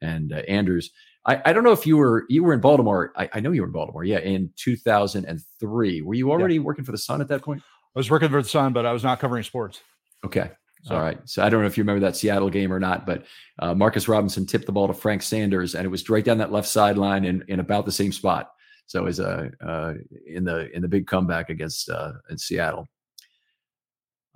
[0.00, 0.90] and uh, Andrews.
[1.26, 3.12] I, I don't know if you were you were in Baltimore.
[3.16, 4.04] I, I know you were in Baltimore.
[4.04, 6.02] Yeah, in 2003.
[6.02, 6.60] Were you already yeah.
[6.60, 7.62] working for the Sun at that point?
[7.94, 9.80] I was working for the Sun, but I was not covering sports.
[10.24, 10.50] Okay.
[10.90, 11.18] All right.
[11.24, 13.24] So I don't know if you remember that Seattle game or not, but
[13.58, 16.52] uh, Marcus Robinson tipped the ball to Frank Sanders, and it was right down that
[16.52, 18.52] left sideline in, in about the same spot.
[18.86, 19.94] So was uh, uh,
[20.26, 22.86] in the in the big comeback against uh, in Seattle.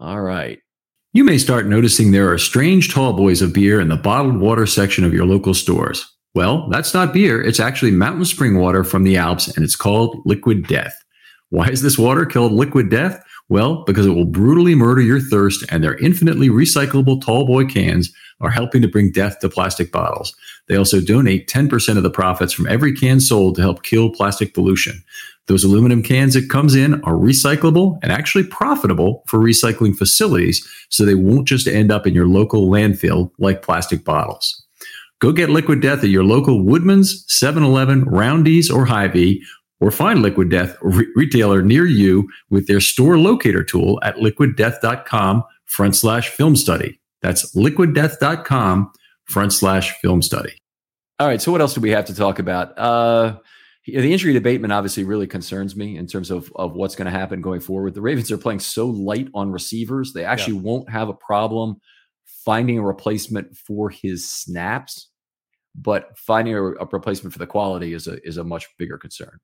[0.00, 0.58] All right.
[1.12, 4.66] You may start noticing there are strange tall boys of beer in the bottled water
[4.66, 6.08] section of your local stores.
[6.34, 7.42] Well, that's not beer.
[7.42, 10.96] It's actually mountain spring water from the Alps, and it's called Liquid Death.
[11.50, 13.22] Why is this water called Liquid Death?
[13.50, 18.12] Well, because it will brutally murder your thirst, and their infinitely recyclable tall boy cans
[18.40, 20.34] are helping to bring death to plastic bottles.
[20.68, 24.54] They also donate 10% of the profits from every can sold to help kill plastic
[24.54, 25.02] pollution.
[25.48, 31.04] Those aluminum cans it comes in are recyclable and actually profitable for recycling facilities, so
[31.04, 34.64] they won't just end up in your local landfill like plastic bottles.
[35.20, 39.44] Go get Liquid Death at your local Woodman's, 7 Eleven, Roundy's, or Hy-Vee,
[39.80, 45.44] or find Liquid Death re- retailer near you with their store locator tool at liquiddeath.com
[45.64, 47.00] front slash film study.
[47.22, 48.92] That's liquiddeath.com
[49.24, 50.54] front slash film study.
[51.18, 51.40] All right.
[51.40, 52.78] So, what else do we have to talk about?
[52.78, 53.38] Uh,
[53.86, 57.18] the injury to Bateman obviously really concerns me in terms of, of what's going to
[57.18, 57.94] happen going forward.
[57.94, 60.62] The Ravens are playing so light on receivers, they actually yeah.
[60.62, 61.80] won't have a problem
[62.44, 65.08] finding a replacement for his snaps,
[65.74, 69.38] but finding a, a replacement for the quality is a is a much bigger concern.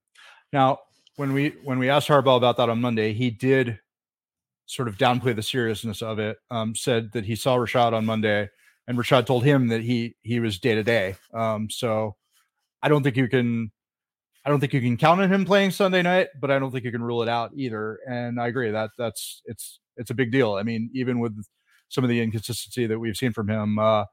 [0.53, 0.79] Now,
[1.17, 3.81] when we when we asked Harbaugh about that on Monday, he did
[4.67, 6.39] sort of downplay the seriousness of it.
[6.51, 8.49] Um, said that he saw Rashad on Monday,
[8.87, 11.17] and Rashad told him that he he was day to day.
[11.71, 12.17] So
[12.83, 13.73] I don't think you can.
[14.45, 16.85] I don't think you can count on him playing Sunday night, but I don't think
[16.85, 17.99] you can rule it out either.
[18.09, 20.55] And I agree that that's it's it's a big deal.
[20.55, 21.37] I mean, even with
[21.89, 24.05] some of the inconsistency that we've seen from him, uh,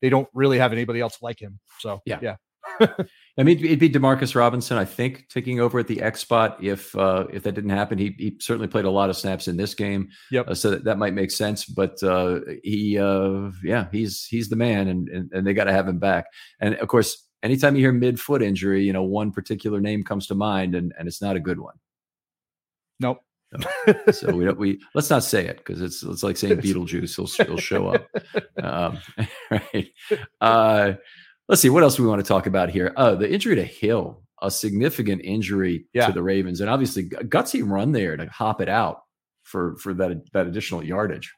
[0.00, 1.60] they don't really have anybody else like him.
[1.80, 2.36] So yeah, yeah.
[3.38, 6.62] I mean, it'd be Demarcus Robinson, I think, taking over at the X spot.
[6.62, 9.56] If uh, if that didn't happen, he he certainly played a lot of snaps in
[9.56, 10.10] this game.
[10.30, 10.48] Yep.
[10.48, 11.64] Uh, so that, that might make sense.
[11.64, 15.72] But uh, he, uh, yeah, he's he's the man, and and, and they got to
[15.72, 16.26] have him back.
[16.60, 20.26] And of course, anytime you hear mid foot injury, you know, one particular name comes
[20.26, 21.76] to mind, and and it's not a good one.
[23.00, 23.24] Nope.
[24.12, 27.16] so we don't we let's not say it because it's it's like saying Beetlejuice.
[27.16, 28.06] He'll he'll show up.
[28.62, 28.98] Um,
[29.50, 29.90] right.
[31.42, 32.92] Uh, let's see what else we want to talk about here.
[32.96, 36.06] Oh, the injury to Hill, a significant injury yeah.
[36.06, 39.02] to the Ravens, and obviously gutsy run there to hop it out
[39.42, 41.32] for for that that additional yardage.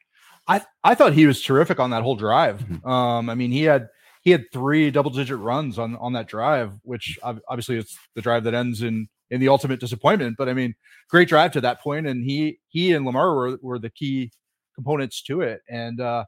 [0.46, 2.60] I I thought he was terrific on that whole drive.
[2.60, 2.88] Mm-hmm.
[2.88, 3.88] Um, I mean, he had
[4.22, 8.44] he had three double digit runs on on that drive, which obviously it's the drive
[8.44, 10.36] that ends in in the ultimate disappointment.
[10.38, 10.74] But I mean,
[11.08, 14.32] great drive to that point, and he he and Lamar were were the key
[14.74, 15.62] components to it.
[15.68, 16.24] And uh,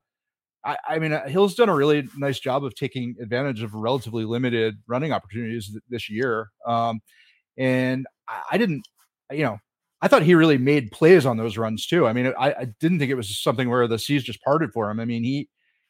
[0.66, 4.24] I, I mean, uh, Hill's done a really nice job of taking advantage of relatively
[4.24, 6.48] limited running opportunities th- this year.
[6.66, 7.00] Um,
[7.56, 8.86] and I, I, didn't,
[9.30, 9.58] you know,
[10.02, 12.06] I thought he really made plays on those runs too.
[12.06, 14.90] I mean, I, I, didn't think it was something where the seas just parted for
[14.90, 14.98] him.
[14.98, 15.48] I mean, he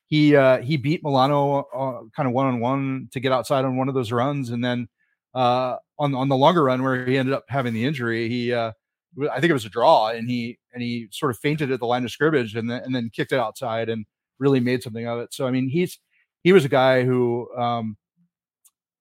[0.09, 3.77] he uh, he beat Milano uh, kind of one on one to get outside on
[3.77, 4.87] one of those runs, and then
[5.35, 8.71] uh, on on the longer run where he ended up having the injury, he uh,
[9.33, 11.87] I think it was a draw, and he and he sort of feinted at the
[11.87, 14.07] line of scrimmage, and then and then kicked it outside and
[14.39, 15.33] really made something of it.
[15.35, 15.99] So I mean, he's
[16.43, 17.97] he was a guy who, um,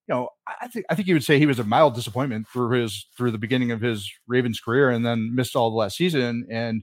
[0.08, 0.30] you know,
[0.60, 3.30] I think I think you would say he was a mild disappointment through his through
[3.30, 6.46] the beginning of his Ravens career, and then missed all the last season.
[6.50, 6.82] And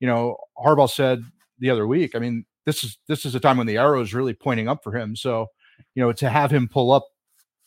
[0.00, 1.22] you know, Harbaugh said
[1.58, 4.14] the other week, I mean, this is this is a time when the arrow is
[4.14, 5.16] really pointing up for him.
[5.16, 5.46] So
[5.94, 7.06] you know, to have him pull up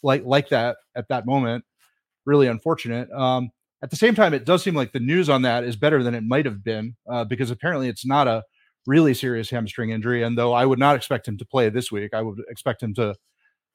[0.04, 1.66] like like that at that moment,
[2.26, 3.10] really unfortunate.
[3.12, 3.52] Um,
[3.82, 6.14] at the same time, it does seem like the news on that is better than
[6.14, 8.44] it might have been uh, because apparently it's not a
[8.90, 10.24] really serious hamstring injury.
[10.24, 12.94] And though I would not expect him to play this week, I would expect him
[12.96, 13.16] to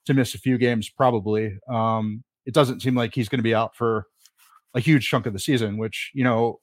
[0.07, 1.57] to miss a few games probably.
[1.69, 4.07] Um, it doesn't seem like he's going to be out for
[4.75, 6.61] a huge chunk of the season, which you know,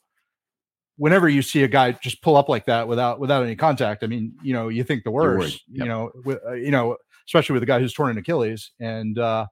[0.97, 4.07] whenever you see a guy just pull up like that without without any contact, I
[4.07, 5.63] mean, you know, you think the worst.
[5.69, 5.83] Yep.
[5.83, 9.17] You know, with, uh, you know, especially with a guy who's torn an Achilles, and
[9.17, 9.45] uh,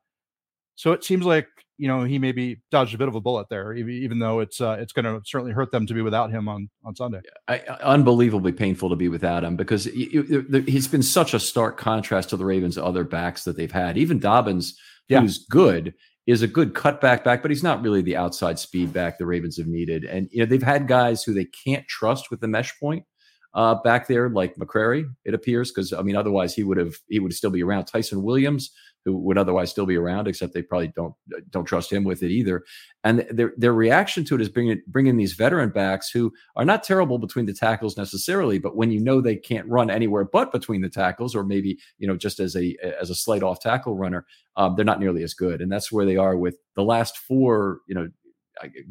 [0.76, 1.48] so it seems like
[1.80, 4.78] you know he maybe dodged a bit of a bullet there, even though it's uh,
[4.80, 7.22] it's going to certainly hurt them to be without him on on Sunday.
[7.48, 10.22] I, unbelievably painful to be without him because he,
[10.68, 13.98] has been such a stark contrast to the Ravens' other backs that they've had.
[13.98, 14.78] Even Dobbins,
[15.08, 15.22] yeah.
[15.22, 15.94] who's good,
[16.28, 19.58] is a good cutback back, but he's not really the outside speed back the Ravens
[19.58, 20.04] have needed.
[20.04, 23.06] And you know they've had guys who they can't trust with the mesh point
[23.54, 25.10] uh, back there, like McCrary.
[25.24, 27.86] It appears because I mean otherwise he would have he would still be around.
[27.86, 28.72] Ty'Son Williams
[29.06, 31.14] who would otherwise still be around, except they probably don't
[31.50, 32.64] don't trust him with it either.
[33.04, 36.84] And their their reaction to it is bringing bringing these veteran backs who are not
[36.84, 40.82] terrible between the tackles necessarily, but when you know they can't run anywhere but between
[40.82, 44.26] the tackles, or maybe you know just as a as a slight off tackle runner,
[44.58, 45.62] um, they're not nearly as good.
[45.62, 47.80] And that's where they are with the last four.
[47.88, 48.10] You know,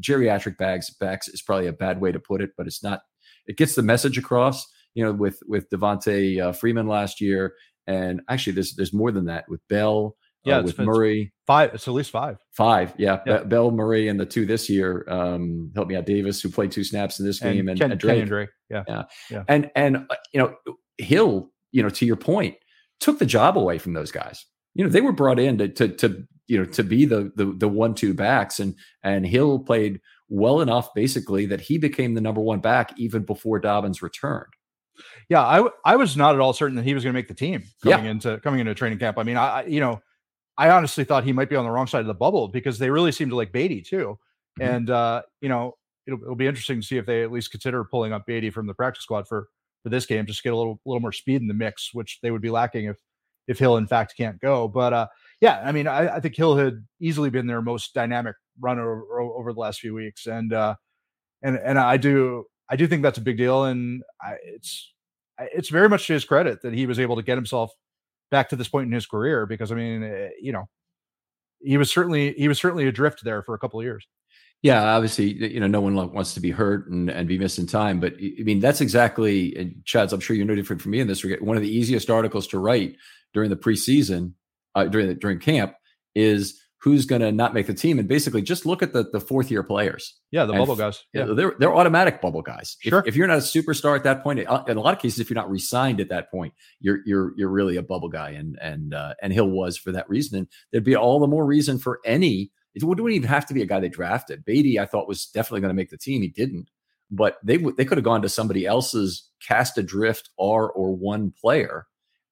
[0.00, 3.02] geriatric bags backs is probably a bad way to put it, but it's not.
[3.46, 7.54] It gets the message across you know, with with Devonta uh, Freeman last year,
[7.88, 10.16] and actually there's there's more than that with Bell.
[10.46, 11.74] Uh, yeah, uh, with Murray, five.
[11.74, 12.38] It's at least five.
[12.52, 13.18] Five, yeah.
[13.26, 13.42] yeah.
[13.42, 15.04] Bell, Murray, and the two this year.
[15.08, 17.90] Um, help me out, Davis, who played two snaps in this and game, and, Ken,
[17.90, 18.20] and Drake.
[18.20, 18.48] And Drake.
[18.70, 18.84] Yeah.
[18.86, 19.42] yeah, yeah.
[19.48, 20.54] And and uh, you know,
[20.98, 22.54] Hill, you know, to your point,
[23.00, 24.46] took the job away from those guys.
[24.74, 27.46] You know, they were brought in to to, to you know to be the the
[27.46, 32.20] the one two backs, and and Hill played well enough, basically, that he became the
[32.20, 34.52] number one back even before Dobbins returned.
[35.28, 37.34] Yeah, I I was not at all certain that he was going to make the
[37.34, 38.10] team coming yeah.
[38.10, 39.18] into coming into training camp.
[39.18, 40.00] I mean, I you know,
[40.56, 42.90] I honestly thought he might be on the wrong side of the bubble because they
[42.90, 44.18] really seem to like Badie too.
[44.60, 44.74] Mm-hmm.
[44.74, 45.76] And uh, you know,
[46.06, 48.66] it'll, it'll be interesting to see if they at least consider pulling up Badie from
[48.66, 49.48] the practice squad for
[49.82, 52.30] for this game, just get a little little more speed in the mix, which they
[52.30, 52.96] would be lacking if
[53.46, 54.68] if Hill in fact can't go.
[54.68, 55.06] But uh,
[55.40, 59.20] yeah, I mean, I, I think Hill had easily been their most dynamic runner over,
[59.20, 60.74] over the last few weeks, and uh,
[61.42, 64.92] and and I do I do think that's a big deal, and I, it's
[65.38, 67.72] it's very much to his credit that he was able to get himself
[68.30, 70.68] back to this point in his career because I mean, eh, you know,
[71.60, 74.06] he was certainly he was certainly adrift there for a couple of years.
[74.60, 78.00] Yeah, obviously, you know, no one wants to be hurt and, and be missing time,
[78.00, 81.06] but I mean, that's exactly, and Childs, I'm sure you're no different from me in
[81.06, 81.22] this.
[81.22, 81.46] regard.
[81.46, 82.96] One of the easiest articles to write
[83.32, 84.32] during the preseason,
[84.74, 85.74] uh, during the, during camp,
[86.16, 89.20] is who's going to not make the team, and basically just look at the the
[89.20, 90.14] fourth year players.
[90.30, 91.04] Yeah, the bubble guys.
[91.12, 92.76] Yeah, they're they're automatic bubble guys.
[92.80, 93.00] Sure.
[93.00, 95.18] If, if, you're not a superstar at that point, uh, in a lot of cases,
[95.18, 98.58] if you're not re-signed at that point, you're you're you're really a bubble guy, and
[98.60, 100.38] and uh, and Hill was for that reason.
[100.38, 102.52] And there'd be all the more reason for any.
[102.74, 104.44] It wouldn't even have to be a guy they drafted.
[104.46, 106.22] Badie I thought was definitely going to make the team.
[106.22, 106.70] He didn't,
[107.10, 111.87] but they they could have gone to somebody else's cast adrift R or one player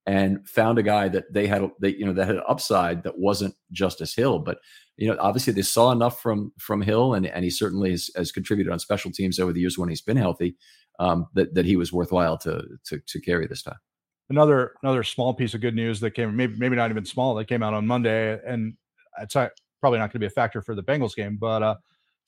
[0.07, 3.19] and found a guy that they had they you know that had an upside that
[3.19, 4.59] wasn't Justice Hill, but
[4.97, 8.33] you know obviously they saw enough from from Hill, and and he certainly has, has
[8.33, 10.57] contributed on special teams over the years when he's been healthy.
[10.99, 13.77] Um, that that he was worthwhile to to to carry this time.
[14.31, 17.49] Another another small piece of good news that came maybe maybe not even small that
[17.49, 18.75] came out on Monday, and
[19.21, 21.75] it's probably not going to be a factor for the Bengals game, but uh,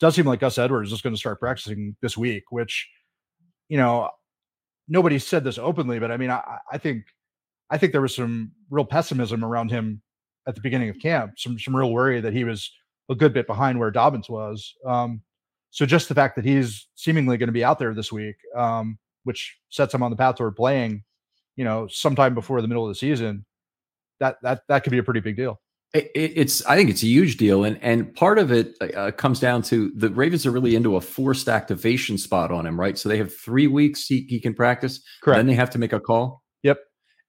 [0.00, 2.88] does seem like Gus Edwards is going to start practicing this week, which
[3.68, 4.10] you know
[4.88, 7.04] nobody said this openly, but I mean I, I think
[7.70, 10.02] I think there was some real pessimism around him
[10.46, 12.70] at the beginning of camp, some some real worry that he was
[13.10, 14.74] a good bit behind where Dobbins was.
[14.86, 15.22] Um,
[15.70, 18.98] so just the fact that he's seemingly going to be out there this week, um,
[19.24, 21.04] which sets him on the path toward playing,
[21.56, 23.44] you know, sometime before the middle of the season,
[24.20, 25.60] that that that could be a pretty big deal.
[25.94, 29.40] It, it's I think it's a huge deal, and and part of it uh, comes
[29.40, 32.96] down to the Ravens are really into a forced activation spot on him, right?
[32.98, 35.00] So they have three weeks he, he can practice.
[35.22, 35.38] Correct.
[35.38, 36.42] Then they have to make a call.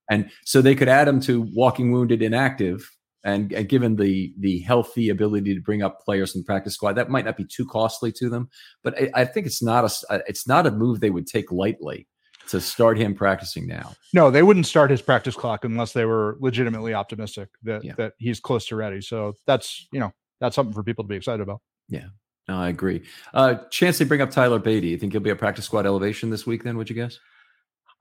[0.10, 2.89] And so they could add him to walking wounded inactive.
[3.24, 6.93] And, and given the the healthy ability to bring up players in the practice squad,
[6.93, 8.49] that might not be too costly to them.
[8.82, 12.07] But I, I think it's not a it's not a move they would take lightly
[12.49, 13.93] to start him practicing now.
[14.14, 17.93] No, they wouldn't start his practice clock unless they were legitimately optimistic that yeah.
[17.97, 19.01] that he's close to ready.
[19.01, 21.60] So that's you know that's something for people to be excited about.
[21.89, 22.07] Yeah,
[22.47, 23.03] no, I agree.
[23.34, 24.89] Uh, chance they bring up Tyler Badie.
[24.89, 26.64] You think he'll be a practice squad elevation this week?
[26.64, 27.20] Then would you guess?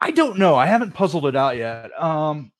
[0.00, 0.54] I don't know.
[0.54, 1.90] I haven't puzzled it out yet.
[2.00, 2.52] Um,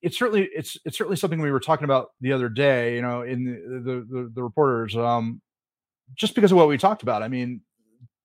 [0.00, 2.94] it's certainly it's it's certainly something we were talking about the other day.
[2.96, 5.40] You know, in the the, the, the reporters, um,
[6.14, 7.22] just because of what we talked about.
[7.22, 7.60] I mean,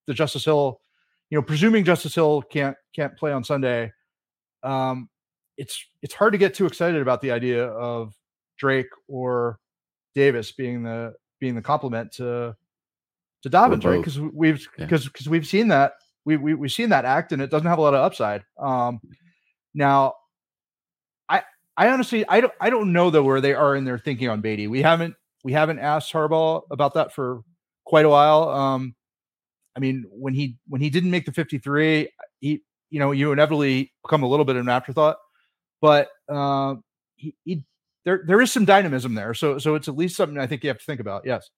[0.08, 0.80] the Justice Hill,
[1.30, 3.92] you know, presuming Justice Hill can't can't play on Sunday,
[4.64, 5.10] um,
[5.58, 8.14] it's it's hard to get too excited about the idea of
[8.58, 9.60] Drake or
[10.16, 12.56] Davis being the being the complement to
[13.42, 13.98] to Dobbins, right?
[13.98, 15.10] Because we've because yeah.
[15.12, 15.94] because we've seen that
[16.26, 18.44] we, we we've seen that act and it doesn't have a lot of upside.
[18.58, 19.02] Um,
[19.74, 20.16] now,
[21.30, 21.44] I
[21.76, 24.42] I honestly I don't I don't know though where they are in their thinking on
[24.42, 24.70] Badie.
[24.70, 27.42] We haven't we haven't asked Harbaugh about that for
[27.86, 28.50] quite a while.
[28.50, 28.96] Um,
[29.76, 32.10] I mean, when he when he didn't make the 53,
[32.40, 35.18] he you know you inevitably become a little bit of an afterthought,
[35.82, 36.76] but uh,
[37.16, 37.64] he, he
[38.06, 39.34] there there is some dynamism there.
[39.34, 41.24] So so it's at least something I think you have to think about.
[41.26, 41.50] Yes.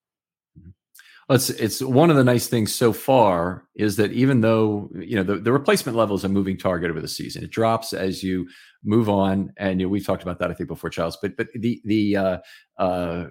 [1.28, 5.24] It's it's one of the nice things so far is that even though you know
[5.24, 8.46] the, the replacement level is a moving target over the season, it drops as you
[8.84, 11.18] move on, and you know, we've talked about that I think before, Charles.
[11.20, 12.38] But but the the uh,
[12.78, 13.26] uh,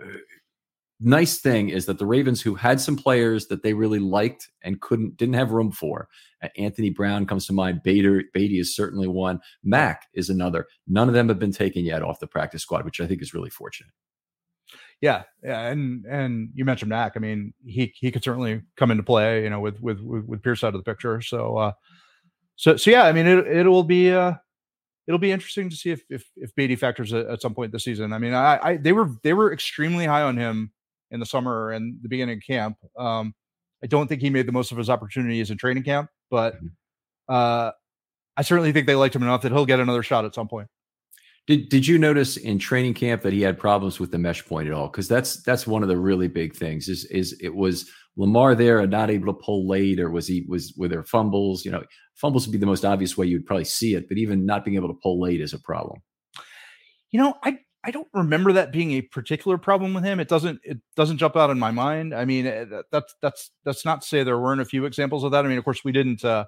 [1.00, 4.82] nice thing is that the Ravens, who had some players that they really liked and
[4.82, 6.10] couldn't didn't have room for,
[6.44, 7.82] uh, Anthony Brown comes to mind.
[7.82, 9.40] Bader Badie is certainly one.
[9.64, 10.68] mac is another.
[10.86, 13.34] None of them have been taken yet off the practice squad, which I think is
[13.34, 13.92] really fortunate.
[15.02, 17.14] Yeah, yeah, and and you mentioned Mack.
[17.16, 20.42] I mean, he he could certainly come into play, you know, with with with, with
[20.42, 21.22] Pierce out of the picture.
[21.22, 21.72] So, uh,
[22.56, 24.34] so so yeah, I mean, it it will be uh,
[25.08, 27.84] it'll be interesting to see if if if Badie factors at, at some point this
[27.84, 28.14] season.
[28.14, 30.72] I mean, I, I they were they were extremely high on him
[31.12, 32.78] in the summer and the beginning of camp.
[32.98, 33.34] Um,
[33.84, 36.68] I don't think he made the most of his opportunities in training camp, but mm-hmm.
[37.30, 37.72] uh,
[38.38, 40.68] I certainly think they liked him enough that he'll get another shot at some point.
[41.48, 44.68] Did Did you notice in training camp that he had problems with the mesh point
[44.68, 44.88] at all?
[44.88, 46.90] Because that's that's one of the really big things.
[46.90, 50.46] Is is it was Lamar there and not able to pull late, or was he
[50.48, 51.64] was were there fumbles?
[51.64, 51.84] You know,
[52.16, 54.76] fumbles would be the most obvious way you'd probably see it, but even not being
[54.76, 56.02] able to pull late is a problem.
[57.12, 60.20] You know, I I don't remember that being a particular problem with him.
[60.20, 62.16] It doesn't it doesn't jump out in my mind.
[62.16, 65.32] I mean, eh, that's that's that's not to say there weren't a few examples of
[65.32, 65.46] that.
[65.46, 66.46] I mean, of course, we didn't uh,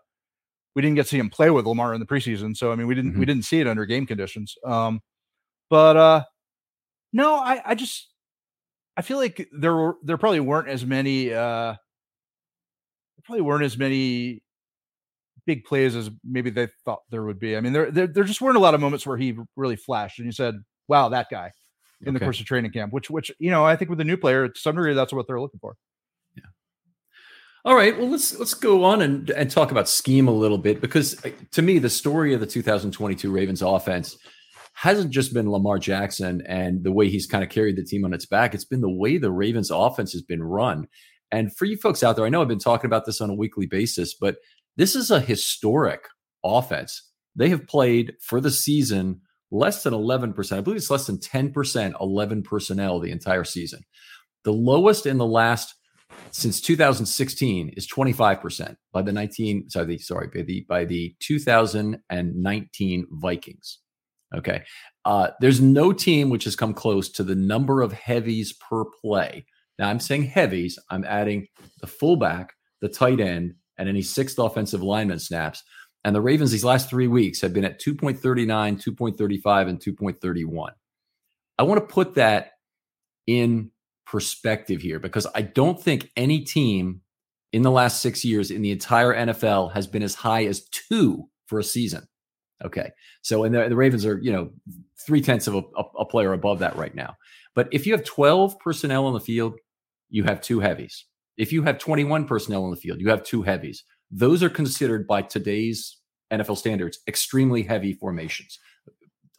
[0.77, 2.85] we didn't get to see him play with Lamar in the preseason, so I mean,
[2.85, 3.19] we didn't mm-hmm.
[3.19, 4.55] we didn't see it under game conditions.
[4.63, 5.01] Um,
[5.71, 6.23] but uh,
[7.11, 8.13] no, I I just
[8.95, 13.75] I feel like there were there probably weren't as many uh, there probably weren't as
[13.75, 14.43] many
[15.47, 17.57] big plays as maybe they thought there would be.
[17.57, 20.19] I mean, there, there there just weren't a lot of moments where he really flashed
[20.19, 21.53] and you said, wow, that guy
[22.01, 22.19] in okay.
[22.19, 24.47] the course of training camp, which, which, you know, I think with a new player,
[24.47, 25.75] to some degree, that's what they're looking for.
[27.67, 27.99] All right.
[27.99, 31.31] Well, let's, let's go on and, and talk about scheme a little bit because uh,
[31.51, 34.17] to me, the story of the 2022 Ravens offense
[34.71, 38.13] hasn't just been Lamar Jackson and the way he's kind of carried the team on
[38.13, 38.55] its back.
[38.55, 40.87] It's been the way the Ravens offense has been run.
[41.29, 43.35] And for you folks out there, I know I've been talking about this on a
[43.35, 44.37] weekly basis, but
[44.77, 46.05] this is a historic
[46.45, 47.11] offense.
[47.35, 49.19] They have played for the season
[49.51, 50.57] less than 11%.
[50.57, 53.81] I believe it's less than 10%, 11 personnel the entire season.
[54.45, 55.75] The lowest in the last
[56.31, 63.79] since 2016 is 25% by the 19 sorry, sorry by the by the 2019 Vikings.
[64.35, 64.63] Okay.
[65.05, 69.45] Uh, there's no team which has come close to the number of heavies per play.
[69.79, 71.47] Now I'm saying heavies, I'm adding
[71.81, 75.63] the fullback, the tight end, and any sixth offensive lineman snaps
[76.07, 78.47] and the Ravens these last three weeks have been at 2.39,
[78.81, 80.69] 2.35, and 2.31.
[81.59, 82.51] I want to put that
[83.25, 83.71] in
[84.07, 87.01] perspective here because I don't think any team
[87.51, 91.29] in the last six years in the entire NFL has been as high as two
[91.45, 92.07] for a season.
[92.63, 92.91] Okay.
[93.21, 94.49] So, and the, the Ravens are, you know,
[95.05, 95.61] three tenths of a,
[95.99, 97.15] a, player above that right now.
[97.53, 99.53] But if you have 12 personnel on the field,
[100.09, 101.05] you have two heavies.
[101.37, 103.83] If you have 21 personnel on the field, you have two heavies.
[104.09, 105.97] Those are considered by today's
[106.31, 108.59] NFL standards extremely heavy formations.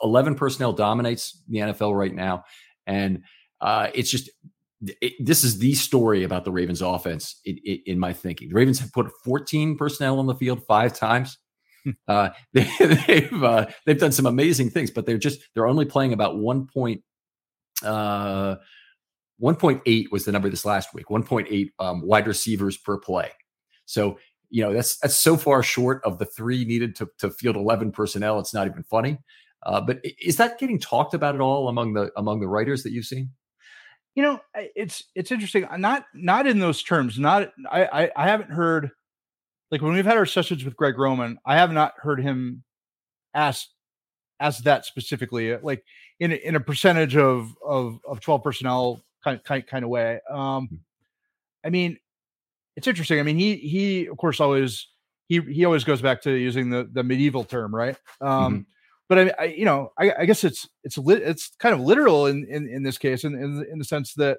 [0.03, 2.45] 11 personnel dominates the NFL right now.
[2.87, 3.25] And
[3.61, 4.31] uh, it's just,
[4.81, 8.49] it, this is the story about the Ravens offense in, in, in, my thinking.
[8.49, 11.39] The Ravens have put 14 personnel on the field five times.
[11.85, 11.91] Hmm.
[12.07, 16.12] Uh, they, have uh, they've done some amazing things, but they're just they're only playing
[16.12, 17.03] about one point.
[17.83, 18.57] Uh,
[19.41, 21.07] 1.8 was the number this last week.
[21.07, 23.31] 1.8 um, wide receivers per play.
[23.87, 24.18] So
[24.51, 27.93] you know that's that's so far short of the three needed to to field 11
[27.93, 29.18] personnel it's not even funny
[29.66, 32.93] uh, but is that getting talked about at all among the among the writers that
[32.93, 33.31] you've seen
[34.15, 38.29] you know it's it's interesting uh, not not in those terms not i i, I
[38.29, 38.91] haven't heard
[39.71, 42.65] like when we've had our sessions with greg roman i have not heard him
[43.35, 43.69] ask
[44.41, 45.85] ask that specifically uh, like
[46.21, 50.21] in a, in a percentage of of of 12 personnel kind kind, kind of way
[50.31, 50.77] um hmm.
[51.65, 51.99] i mean
[52.79, 53.19] it's interesting.
[53.19, 54.87] I mean, he he of course always
[55.27, 57.97] he he always goes back to using the the medieval term, right?
[58.21, 58.61] Um, mm-hmm.
[59.09, 62.27] But I, I, you know, I, I guess it's it's lit, it's kind of literal
[62.27, 64.39] in in, in this case, in, in in the sense that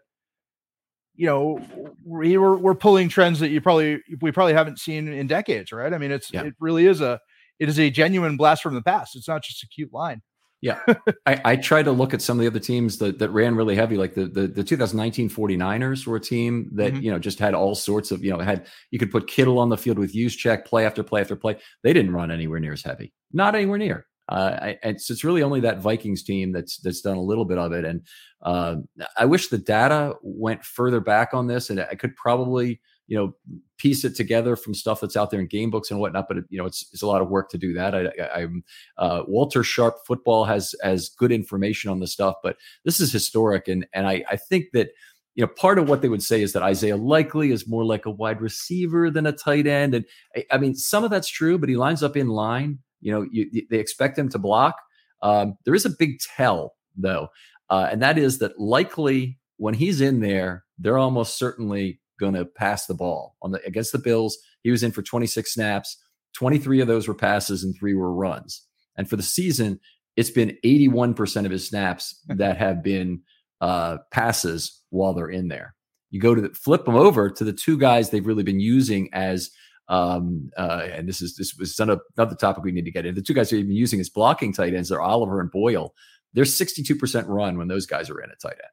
[1.15, 1.59] you know
[2.05, 5.93] we we're, we're pulling trends that you probably we probably haven't seen in decades, right?
[5.93, 6.43] I mean, it's yeah.
[6.43, 7.19] it really is a
[7.59, 9.15] it is a genuine blast from the past.
[9.15, 10.21] It's not just a cute line.
[10.61, 10.79] Yeah.
[11.25, 13.75] I, I tried to look at some of the other teams that, that ran really
[13.75, 17.03] heavy, like the, the, the 2019 49ers were a team that, mm-hmm.
[17.03, 19.69] you know, just had all sorts of, you know, had, you could put Kittle on
[19.69, 21.57] the field with Juszczyk play after play after play.
[21.83, 24.05] They didn't run anywhere near as heavy, not anywhere near.
[24.29, 27.57] Uh, I, it's, it's really only that Vikings team that's that's done a little bit
[27.57, 28.05] of it, and
[28.43, 28.75] uh,
[29.17, 33.33] I wish the data went further back on this, and I could probably you know
[33.77, 36.27] piece it together from stuff that's out there in game books and whatnot.
[36.27, 37.95] But it, you know, it's it's a lot of work to do that.
[37.95, 38.63] I, am
[38.97, 42.55] uh, Walter Sharp Football has has good information on the stuff, but
[42.85, 44.89] this is historic, and and I I think that
[45.35, 48.05] you know, part of what they would say is that Isaiah Likely is more like
[48.05, 49.93] a wide receiver than a tight end.
[49.95, 50.05] And
[50.35, 52.79] I, I mean, some of that's true, but he lines up in line.
[53.01, 54.75] You know, you, they expect him to block.
[55.21, 57.29] Um, there is a big tell, though,
[57.69, 62.45] uh, and that is that Likely when he's in there, they're almost certainly going to
[62.45, 64.37] pass the ball on the against the Bills.
[64.63, 65.97] He was in for 26 snaps.
[66.35, 68.65] 23 of those were passes and three were runs.
[68.97, 69.79] And for the season,
[70.15, 73.21] it's been 81% of his snaps that have been
[73.61, 75.75] uh, passes while they're in there.
[76.11, 79.09] You go to the, flip them over to the two guys they've really been using
[79.13, 79.51] as
[79.89, 83.19] um, uh, and this is this was another topic we need to get into.
[83.19, 85.93] The two guys who've been using as blocking tight ends are Oliver and Boyle.
[86.33, 88.71] They're 62% run when those guys are in at tight end.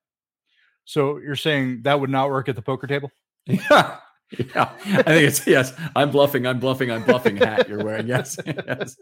[0.85, 3.11] So you're saying that would not work at the poker table?
[3.47, 3.99] Yeah.
[4.55, 4.73] Yeah.
[4.85, 5.73] I think it's yes.
[5.95, 8.09] I'm bluffing, I'm bluffing, I'm bluffing hat you're wearing.
[8.09, 8.37] Yes.
[8.47, 8.97] yes.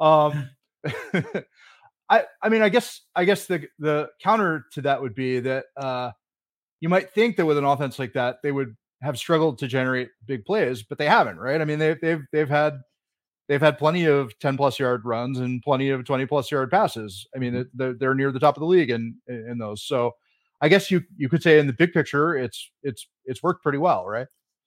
[0.00, 0.50] Um
[2.10, 5.66] I I mean I guess I guess the the counter to that would be that
[5.76, 6.10] uh
[6.80, 10.08] you might think that with an offense like that they would have struggled to generate
[10.26, 11.60] big plays, but they haven't, right?
[11.60, 12.74] I mean, they've they've they've had
[13.48, 17.26] they've had plenty of 10 plus yard runs and plenty of 20 plus yard passes.
[17.34, 17.62] I mean, mm-hmm.
[17.74, 19.82] they're, they're near the top of the league in in those.
[19.86, 20.12] So
[20.60, 23.78] I guess you you could say in the big picture, it's it's it's worked pretty
[23.78, 24.26] well, right?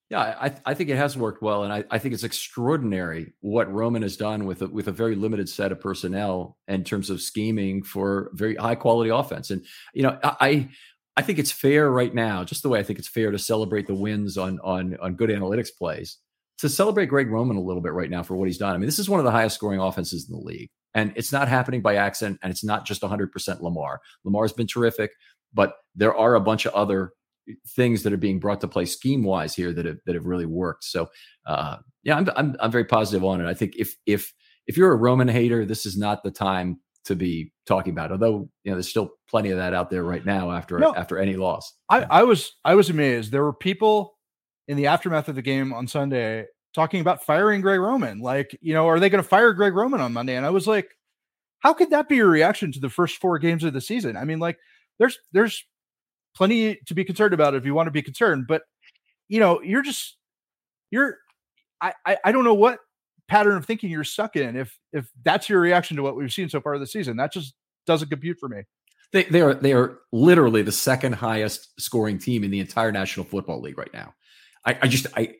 [0.09, 3.69] Yeah, I, I think it has worked well, and I, I think it's extraordinary what
[3.69, 7.21] Roman has done with a, with a very limited set of personnel in terms of
[7.21, 9.51] scheming for very high quality offense.
[9.51, 10.69] And you know, I
[11.17, 13.87] I think it's fair right now, just the way I think it's fair to celebrate
[13.87, 16.19] the wins on on on good analytics plays,
[16.59, 18.75] to celebrate Greg Roman a little bit right now for what he's done.
[18.75, 21.31] I mean, this is one of the highest scoring offenses in the league, and it's
[21.31, 23.99] not happening by accident, and it's not just 100% Lamar.
[24.23, 25.11] Lamar's been terrific,
[25.53, 27.13] but there are a bunch of other
[27.69, 30.45] things that are being brought to play scheme wise here that have that have really
[30.45, 30.83] worked.
[30.83, 31.09] So,
[31.47, 33.47] uh, yeah, I'm, I'm I'm very positive on it.
[33.47, 34.31] I think if if
[34.67, 38.11] if you're a Roman hater, this is not the time to be talking about.
[38.11, 41.17] Although you know, there's still plenty of that out there right now after no, after
[41.17, 41.73] any loss.
[41.89, 43.31] I, I was I was amazed.
[43.31, 44.15] There were people
[44.67, 48.19] in the aftermath of the game on Sunday talking about firing Greg Roman.
[48.19, 50.35] Like, you know, are they going to fire Greg Roman on Monday?
[50.35, 50.89] And I was like,
[51.59, 54.15] how could that be your reaction to the first four games of the season?
[54.15, 54.57] I mean, like,
[54.99, 55.65] there's there's
[56.35, 58.63] plenty to be concerned about if you want to be concerned, but
[59.27, 60.17] you know, you're just
[60.91, 61.17] you're
[61.81, 62.79] I, I, I don't know what
[63.27, 66.49] pattern of thinking you're stuck in if if that's your reaction to what we've seen
[66.49, 67.17] so far this season.
[67.17, 67.53] That just
[67.85, 68.63] doesn't compute for me.
[69.13, 73.25] They, they are they are literally the second highest scoring team in the entire National
[73.25, 74.13] Football League right now.
[74.65, 75.35] I, I just I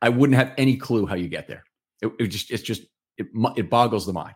[0.00, 1.64] I wouldn't have any clue how you get there.
[2.00, 2.82] It, it just it's just
[3.18, 3.26] it,
[3.56, 4.34] it boggles the mind.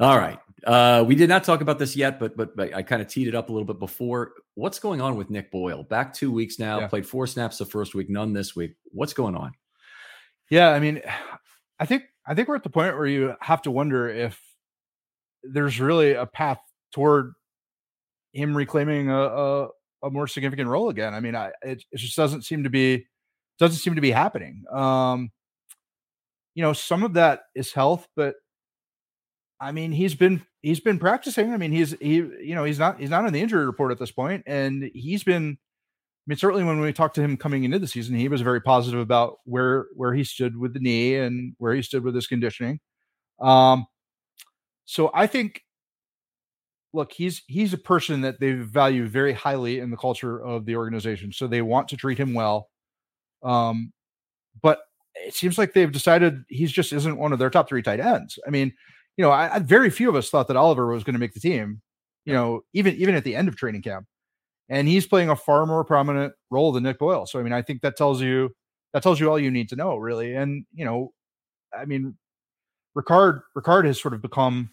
[0.00, 0.38] All right.
[0.64, 3.28] Uh, we did not talk about this yet, but but, but I kind of teed
[3.28, 4.32] it up a little bit before.
[4.54, 5.84] What's going on with Nick Boyle?
[5.84, 6.80] Back two weeks now.
[6.80, 6.88] Yeah.
[6.88, 8.74] Played four snaps the first week, none this week.
[8.86, 9.52] What's going on?
[10.50, 11.02] Yeah, I mean,
[11.78, 14.40] I think I think we're at the point where you have to wonder if
[15.42, 16.58] there's really a path
[16.92, 17.32] toward
[18.32, 19.68] him reclaiming a, a,
[20.04, 21.14] a more significant role again.
[21.14, 23.06] I mean, I, it, it just doesn't seem to be
[23.58, 24.64] doesn't seem to be happening.
[24.70, 25.30] Um,
[26.54, 28.34] you know, some of that is health, but
[29.60, 31.52] I mean, he's been he's been practicing.
[31.52, 33.98] I mean, he's he you know he's not he's not on the injury report at
[33.98, 35.58] this point, and he's been
[36.28, 39.00] mean, certainly when we talked to him coming into the season, he was very positive
[39.00, 42.80] about where where he stood with the knee and where he stood with his conditioning.
[43.40, 43.86] Um,
[44.84, 45.62] so I think,
[46.92, 50.76] look, he's he's a person that they value very highly in the culture of the
[50.76, 52.68] organization, so they want to treat him well.
[53.42, 53.92] Um,
[54.60, 54.80] but
[55.14, 58.38] it seems like they've decided he's just isn't one of their top three tight ends.
[58.46, 58.74] I mean,
[59.16, 61.32] you know, I, I very few of us thought that Oliver was going to make
[61.32, 61.80] the team.
[62.26, 64.06] You know, even even at the end of training camp
[64.68, 67.26] and he's playing a far more prominent role than Nick Boyle.
[67.26, 68.54] So I mean, I think that tells you
[68.92, 70.34] that tells you all you need to know, really.
[70.34, 71.12] And you know,
[71.76, 72.16] I mean,
[72.96, 74.70] Ricard Ricard has sort of become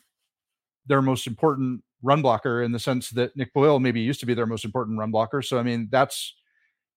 [0.88, 4.34] their most important run blocker in the sense that Nick Boyle maybe used to be
[4.34, 5.41] their most important run blocker.
[5.41, 6.34] So I mean, that's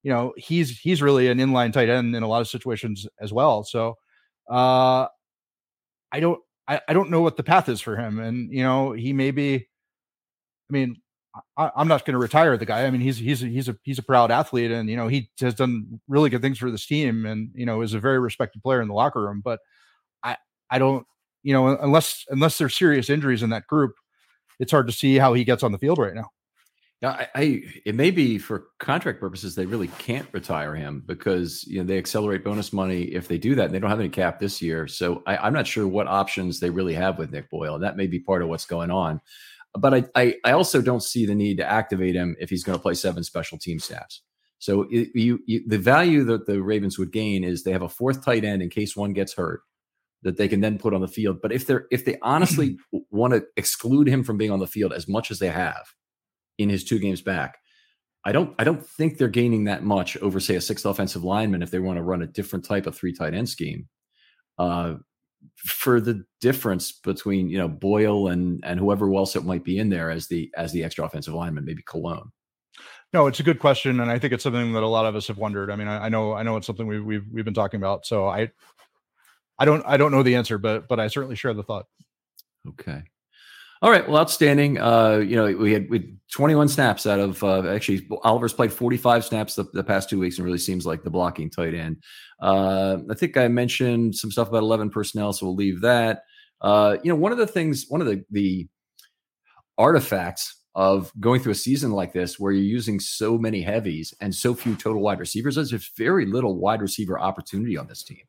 [0.03, 3.33] you know, he's he's really an inline tight end in a lot of situations as
[3.33, 3.65] well.
[3.65, 3.97] So
[4.51, 5.07] uh
[6.13, 8.19] I don't I, I don't know what the path is for him.
[8.21, 11.01] And you know, he may be I mean,
[11.57, 12.85] I, am not going to retire the guy.
[12.85, 15.55] I mean, he's he's he's a he's a proud athlete, and you know he has
[15.55, 18.81] done really good things for this team, and you know is a very respected player
[18.81, 19.41] in the locker room.
[19.45, 19.61] But
[20.23, 20.37] I
[20.71, 21.07] I don't
[21.43, 23.95] you know, unless unless there's serious injuries in that group,
[24.59, 26.31] it's hard to see how he gets on the field right now.
[27.01, 31.65] Yeah, I, I, it may be for contract purposes they really can't retire him because
[31.69, 33.67] you know they accelerate bonus money if they do that.
[33.67, 36.59] And they don't have any cap this year, so I, am not sure what options
[36.59, 39.21] they really have with Nick Boyle, and that may be part of what's going on.
[39.75, 42.79] But I, I, I also don't see the need to activate him if he's going
[42.79, 44.23] to play seven special team snaps.
[44.59, 47.89] So it, you, you, the value that the Ravens would gain is they have a
[47.89, 49.61] fourth tight end in case one gets hurt
[50.23, 51.41] that they can then put on the field.
[51.41, 52.77] But if they're if they honestly
[53.11, 55.95] want to exclude him from being on the field as much as they have
[56.59, 57.59] in his two games back,
[58.25, 61.63] I don't I don't think they're gaining that much over say a sixth offensive lineman
[61.63, 63.89] if they want to run a different type of three tight end scheme.
[64.59, 64.95] Uh,
[65.57, 69.91] for the difference between you know Boyle and and whoever else it might be in
[69.91, 72.33] there as the as the extra offensive lineman, maybe Colon.
[73.13, 75.29] No, it's a good question, and I think it's something that a lot of us
[75.29, 75.71] have wondered.
[75.71, 78.07] I mean, I, I know I know it's something we've we've we've been talking about.
[78.07, 78.51] So I
[79.59, 81.87] I don't I don't know the answer, but but I certainly share the thought.
[82.69, 83.03] Okay.
[83.81, 84.07] All right.
[84.09, 84.79] Well, outstanding.
[84.79, 88.73] Uh, you know, we had we had 21 snaps out of uh, actually Oliver's played
[88.73, 92.03] 45 snaps the, the, past two weeks and really seems like the blocking tight end.
[92.43, 96.23] Uh, I think I mentioned some stuff about 11 personnel, so we'll leave that.
[96.61, 98.69] Uh, you know, one of the things, one of the the
[99.77, 104.35] artifacts of going through a season like this where you're using so many heavies and
[104.35, 108.23] so few total wide receivers, is there's very little wide receiver opportunity on this team.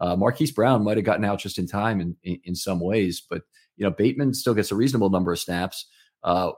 [0.00, 3.22] Uh, Marquise Brown might have gotten out just in time in, in, in some ways,
[3.28, 3.42] but
[3.76, 5.86] you know Bateman still gets a reasonable number of snaps.
[6.22, 6.52] Uh,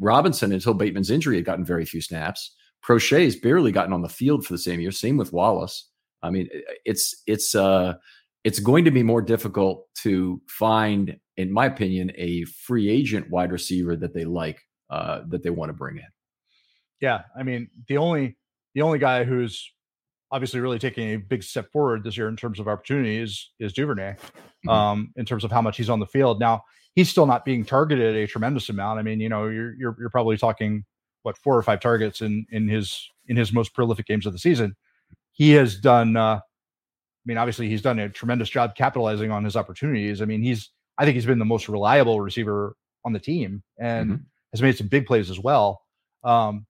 [0.00, 2.54] Robinson, until Bateman's injury, had gotten very few snaps.
[2.82, 4.90] Proche's barely gotten on the field for the same year.
[4.90, 5.88] Same with Wallace.
[6.22, 6.48] I mean,
[6.84, 7.94] it's it's uh,
[8.44, 13.52] it's going to be more difficult to find, in my opinion, a free agent wide
[13.52, 14.60] receiver that they like
[14.90, 16.08] uh, that they want to bring in.
[17.00, 18.36] Yeah, I mean, the only
[18.74, 19.72] the only guy who's
[20.32, 24.14] obviously really taking a big step forward this year in terms of opportunities is Duvernay,
[24.14, 24.68] mm-hmm.
[24.68, 26.40] um, in terms of how much he's on the field.
[26.40, 26.64] Now
[26.94, 28.98] he's still not being targeted a tremendous amount.
[28.98, 30.84] I mean, you know, you're you're, you're probably talking
[31.22, 34.38] what four or five targets in in his in his most prolific games of the
[34.38, 34.74] season.
[35.32, 36.16] He has done.
[36.16, 40.20] Uh, I mean, obviously, he's done a tremendous job capitalizing on his opportunities.
[40.20, 42.74] I mean, he's I think he's been the most reliable receiver
[43.04, 44.22] on the team and mm-hmm.
[44.52, 45.82] has made some big plays as well.
[46.24, 46.66] Um,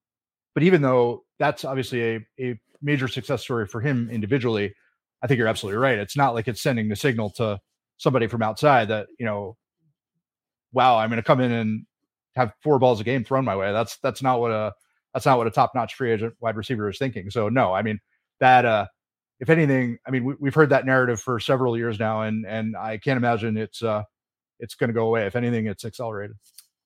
[0.55, 4.74] but even though that's obviously a, a major success story for him individually,
[5.22, 5.99] I think you're absolutely right.
[5.99, 7.61] It's not like it's sending the signal to
[7.99, 9.57] somebody from outside that, you know,
[10.72, 11.87] wow, I'm going to come in and
[12.35, 13.72] have four balls a game thrown my way.
[13.72, 14.72] That's that's not what a
[15.14, 17.30] that's not what a top-notch free agent wide receiver is thinking.
[17.30, 18.01] So no, I mean
[18.41, 18.87] that uh
[19.39, 22.76] if anything, I mean we, have heard that narrative for several years now and and
[22.76, 24.03] I can't imagine it's uh
[24.59, 25.26] it's going to go away.
[25.26, 26.37] If anything, it's accelerated.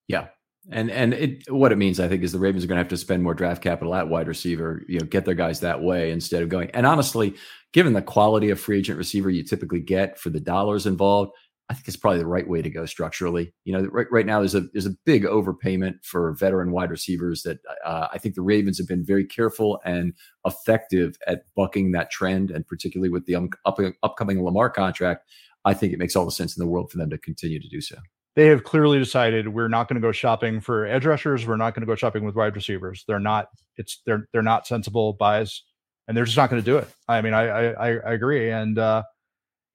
[0.08, 0.28] Yeah,
[0.70, 2.88] and and it what it means, I think, is the Ravens are going to have
[2.88, 6.10] to spend more draft capital at wide receiver, you know, get their guys that way
[6.10, 6.70] instead of going.
[6.72, 7.34] And honestly,
[7.72, 11.32] given the quality of free agent receiver you typically get for the dollars involved,
[11.68, 13.52] I think it's probably the right way to go structurally.
[13.64, 17.42] You know, right, right now there's a there's a big overpayment for veteran wide receivers
[17.42, 20.14] that uh, I think the Ravens have been very careful and
[20.44, 25.28] effective at bucking that trend, and particularly with the um, up, upcoming Lamar contract,
[25.64, 27.68] I think it makes all the sense in the world for them to continue to
[27.68, 27.96] do so
[28.36, 31.46] they have clearly decided we're not going to go shopping for edge rushers.
[31.46, 33.04] We're not going to go shopping with wide receivers.
[33.08, 33.48] They're not.
[33.76, 35.62] It's they're they're not sensible buys,
[36.06, 36.88] and they're just not going to do it.
[37.08, 39.02] I mean, I I, I agree, and uh,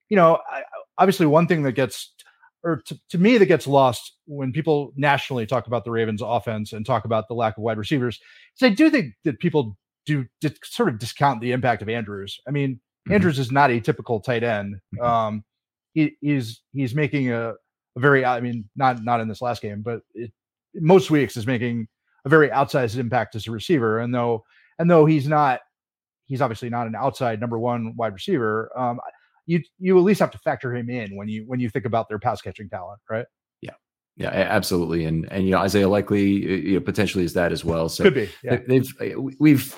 [0.09, 0.61] you know, I,
[0.97, 2.13] obviously, one thing that gets
[2.63, 6.73] or to, to me that gets lost when people nationally talk about the Ravens' offense
[6.73, 8.19] and talk about the lack of wide receivers
[8.55, 10.25] is I do think that people do
[10.63, 12.39] sort of discount the impact of Andrews.
[12.47, 13.13] I mean, mm-hmm.
[13.13, 14.75] Andrews is not a typical tight end.
[14.95, 15.03] Mm-hmm.
[15.03, 15.43] Um,
[15.93, 17.53] he, he's he's making a
[17.95, 20.31] a very, I mean, not not in this last game, but it,
[20.75, 21.87] most weeks is making
[22.25, 23.99] a very outsized impact as a receiver.
[23.99, 24.43] And though
[24.79, 25.59] and though he's not,
[26.27, 28.71] he's obviously not an outside number one wide receiver.
[28.77, 28.99] Um,
[29.45, 32.07] you you at least have to factor him in when you when you think about
[32.09, 33.25] their pass catching talent, right?
[34.17, 35.05] Yeah, yeah, absolutely.
[35.05, 36.23] And and you know Isaiah Likely
[36.69, 37.87] you know, potentially is that as well.
[37.89, 38.29] So could be.
[38.43, 38.57] Yeah.
[38.67, 38.93] They've
[39.39, 39.75] we've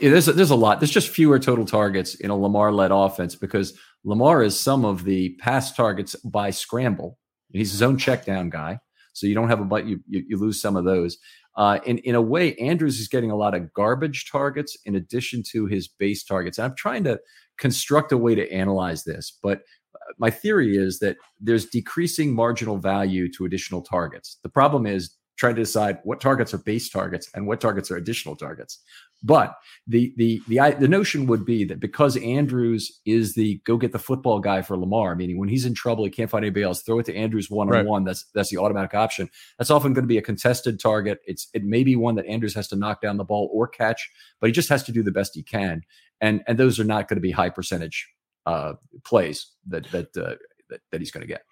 [0.00, 0.80] there's there's a lot.
[0.80, 5.04] There's just fewer total targets in a Lamar led offense because Lamar is some of
[5.04, 7.18] the pass targets by scramble
[7.52, 8.80] He's his own check down guy.
[9.12, 11.18] So you don't have a but you, you, you lose some of those.
[11.56, 15.42] Uh, in in a way, Andrews is getting a lot of garbage targets in addition
[15.50, 16.58] to his base targets.
[16.58, 17.20] And I'm trying to
[17.58, 19.58] construct a way to analyze this, but
[19.94, 24.38] uh, my theory is that there's decreasing marginal value to additional targets.
[24.42, 25.10] The problem is
[25.40, 28.80] trying to decide what targets are base targets and what targets are additional targets.
[29.22, 29.54] But
[29.86, 33.98] the the the the notion would be that because Andrews is the go get the
[33.98, 36.98] football guy for Lamar, meaning when he's in trouble, he can't find anybody else, throw
[36.98, 38.04] it to Andrews one on one.
[38.04, 39.30] That's that's the automatic option.
[39.58, 41.20] That's often going to be a contested target.
[41.26, 44.10] It's it may be one that Andrews has to knock down the ball or catch,
[44.40, 45.82] but he just has to do the best he can.
[46.20, 48.08] And and those are not going to be high percentage
[48.44, 48.74] uh,
[49.04, 50.36] plays that that, uh,
[50.68, 51.44] that that he's going to get.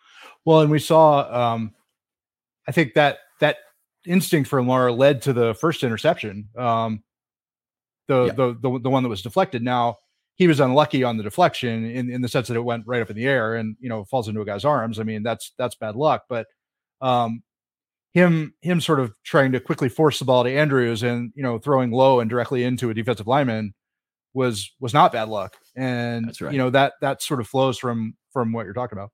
[0.44, 1.74] Well, and we saw, um,
[2.66, 3.56] I think that that
[4.06, 7.02] instinct for Lamar led to the first interception, um,
[8.06, 8.32] the, yeah.
[8.32, 9.62] the the the one that was deflected.
[9.62, 9.98] Now
[10.36, 13.10] he was unlucky on the deflection in, in the sense that it went right up
[13.10, 14.98] in the air and you know falls into a guy's arms.
[14.98, 16.46] I mean that's that's bad luck, but
[17.00, 17.42] um,
[18.14, 21.58] him him sort of trying to quickly force the ball to Andrews and you know
[21.58, 23.74] throwing low and directly into a defensive lineman
[24.32, 25.56] was was not bad luck.
[25.76, 26.52] And right.
[26.52, 29.10] you know that that sort of flows from from what you're talking about.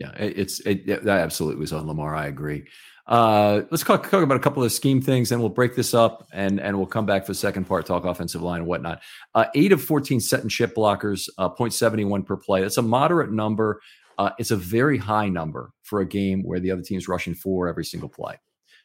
[0.00, 2.14] Yeah, it's it, it that absolutely was on Lamar.
[2.14, 2.66] I agree.
[3.06, 6.26] Uh, let's talk, talk, about a couple of scheme things, and we'll break this up,
[6.32, 9.02] and and we'll come back for the second part, talk offensive line and whatnot.
[9.34, 12.62] Uh, eight of fourteen set and chip blockers, uh, 0.71 per play.
[12.62, 13.80] That's a moderate number.
[14.16, 17.68] Uh, it's a very high number for a game where the other team's rushing four
[17.68, 18.38] every single play.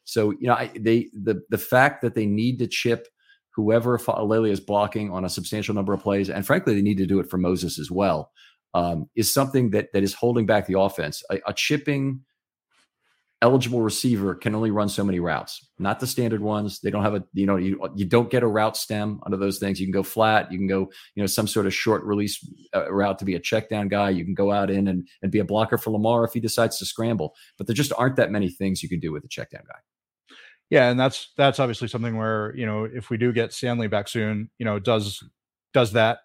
[0.03, 3.07] So you know, I, they the the fact that they need to chip
[3.55, 7.05] whoever Faalele is blocking on a substantial number of plays, and frankly, they need to
[7.05, 8.31] do it for Moses as well,
[8.73, 11.23] um, is something that that is holding back the offense.
[11.31, 12.21] A, a chipping
[13.41, 16.81] eligible receiver can only run so many routes, not the standard ones.
[16.81, 19.59] They don't have a, you know, you, you don't get a route stem under those
[19.59, 19.79] things.
[19.79, 20.51] You can go flat.
[20.51, 23.39] You can go, you know, some sort of short release uh, route to be a
[23.39, 24.09] check down guy.
[24.09, 26.77] You can go out in and, and be a blocker for Lamar if he decides
[26.79, 27.33] to scramble.
[27.57, 29.79] But there just aren't that many things you can do with a check down guy.
[30.69, 34.07] Yeah, and that's that's obviously something where you know if we do get Stanley back
[34.07, 35.23] soon, you know, does
[35.73, 36.19] does that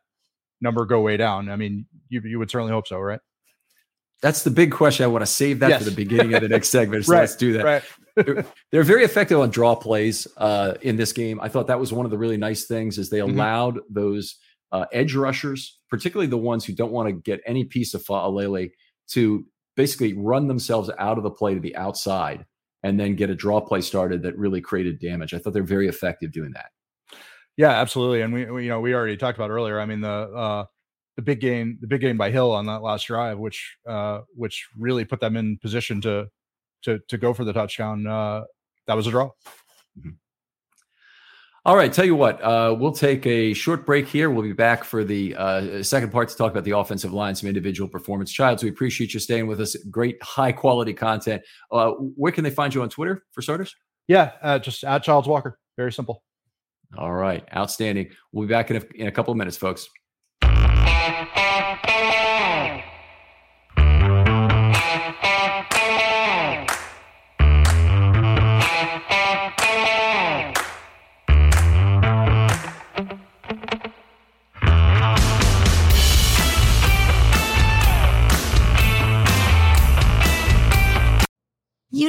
[0.60, 1.48] number go way down?
[1.48, 3.20] I mean, you you would certainly hope so, right?
[4.22, 5.04] That's the big question.
[5.04, 5.84] I want to save that yes.
[5.84, 7.04] for the beginning of the next segment.
[7.04, 7.64] So right, let's do that.
[7.64, 7.82] Right.
[8.16, 11.40] they're, they're, very effective on draw plays uh, in this game.
[11.40, 13.38] I thought that was one of the really nice things is they mm-hmm.
[13.38, 13.94] allowed mm-hmm.
[13.94, 14.36] those
[14.72, 18.70] uh, edge rushers, particularly the ones who don't want to get any piece of Faalele,
[19.08, 19.44] to
[19.76, 22.46] basically run themselves out of the play to the outside
[22.82, 25.34] and then get a draw play started that really created damage.
[25.34, 26.66] I thought they're very effective doing that.
[27.56, 28.22] Yeah, absolutely.
[28.22, 29.80] And we, we you know, we already talked about earlier.
[29.80, 30.64] I mean, the uh,
[31.16, 34.66] the big game, the big game by Hill on that last drive, which uh, which
[34.78, 36.28] really put them in position to
[36.82, 38.06] to to go for the touchdown.
[38.06, 38.44] Uh,
[38.86, 39.30] that was a draw.
[39.98, 40.10] Mm-hmm.
[41.66, 44.28] All right, tell you what, uh, we'll take a short break here.
[44.28, 47.48] We'll be back for the uh, second part to talk about the offensive line, some
[47.48, 48.30] individual performance.
[48.30, 49.74] Childs, we appreciate you staying with us.
[49.90, 51.42] Great, high quality content.
[51.72, 53.74] Uh, where can they find you on Twitter for starters?
[54.08, 55.58] Yeah, uh, just at Childs Walker.
[55.78, 56.22] Very simple.
[56.98, 58.10] All right, outstanding.
[58.30, 59.88] We'll be back in a, in a couple of minutes, folks.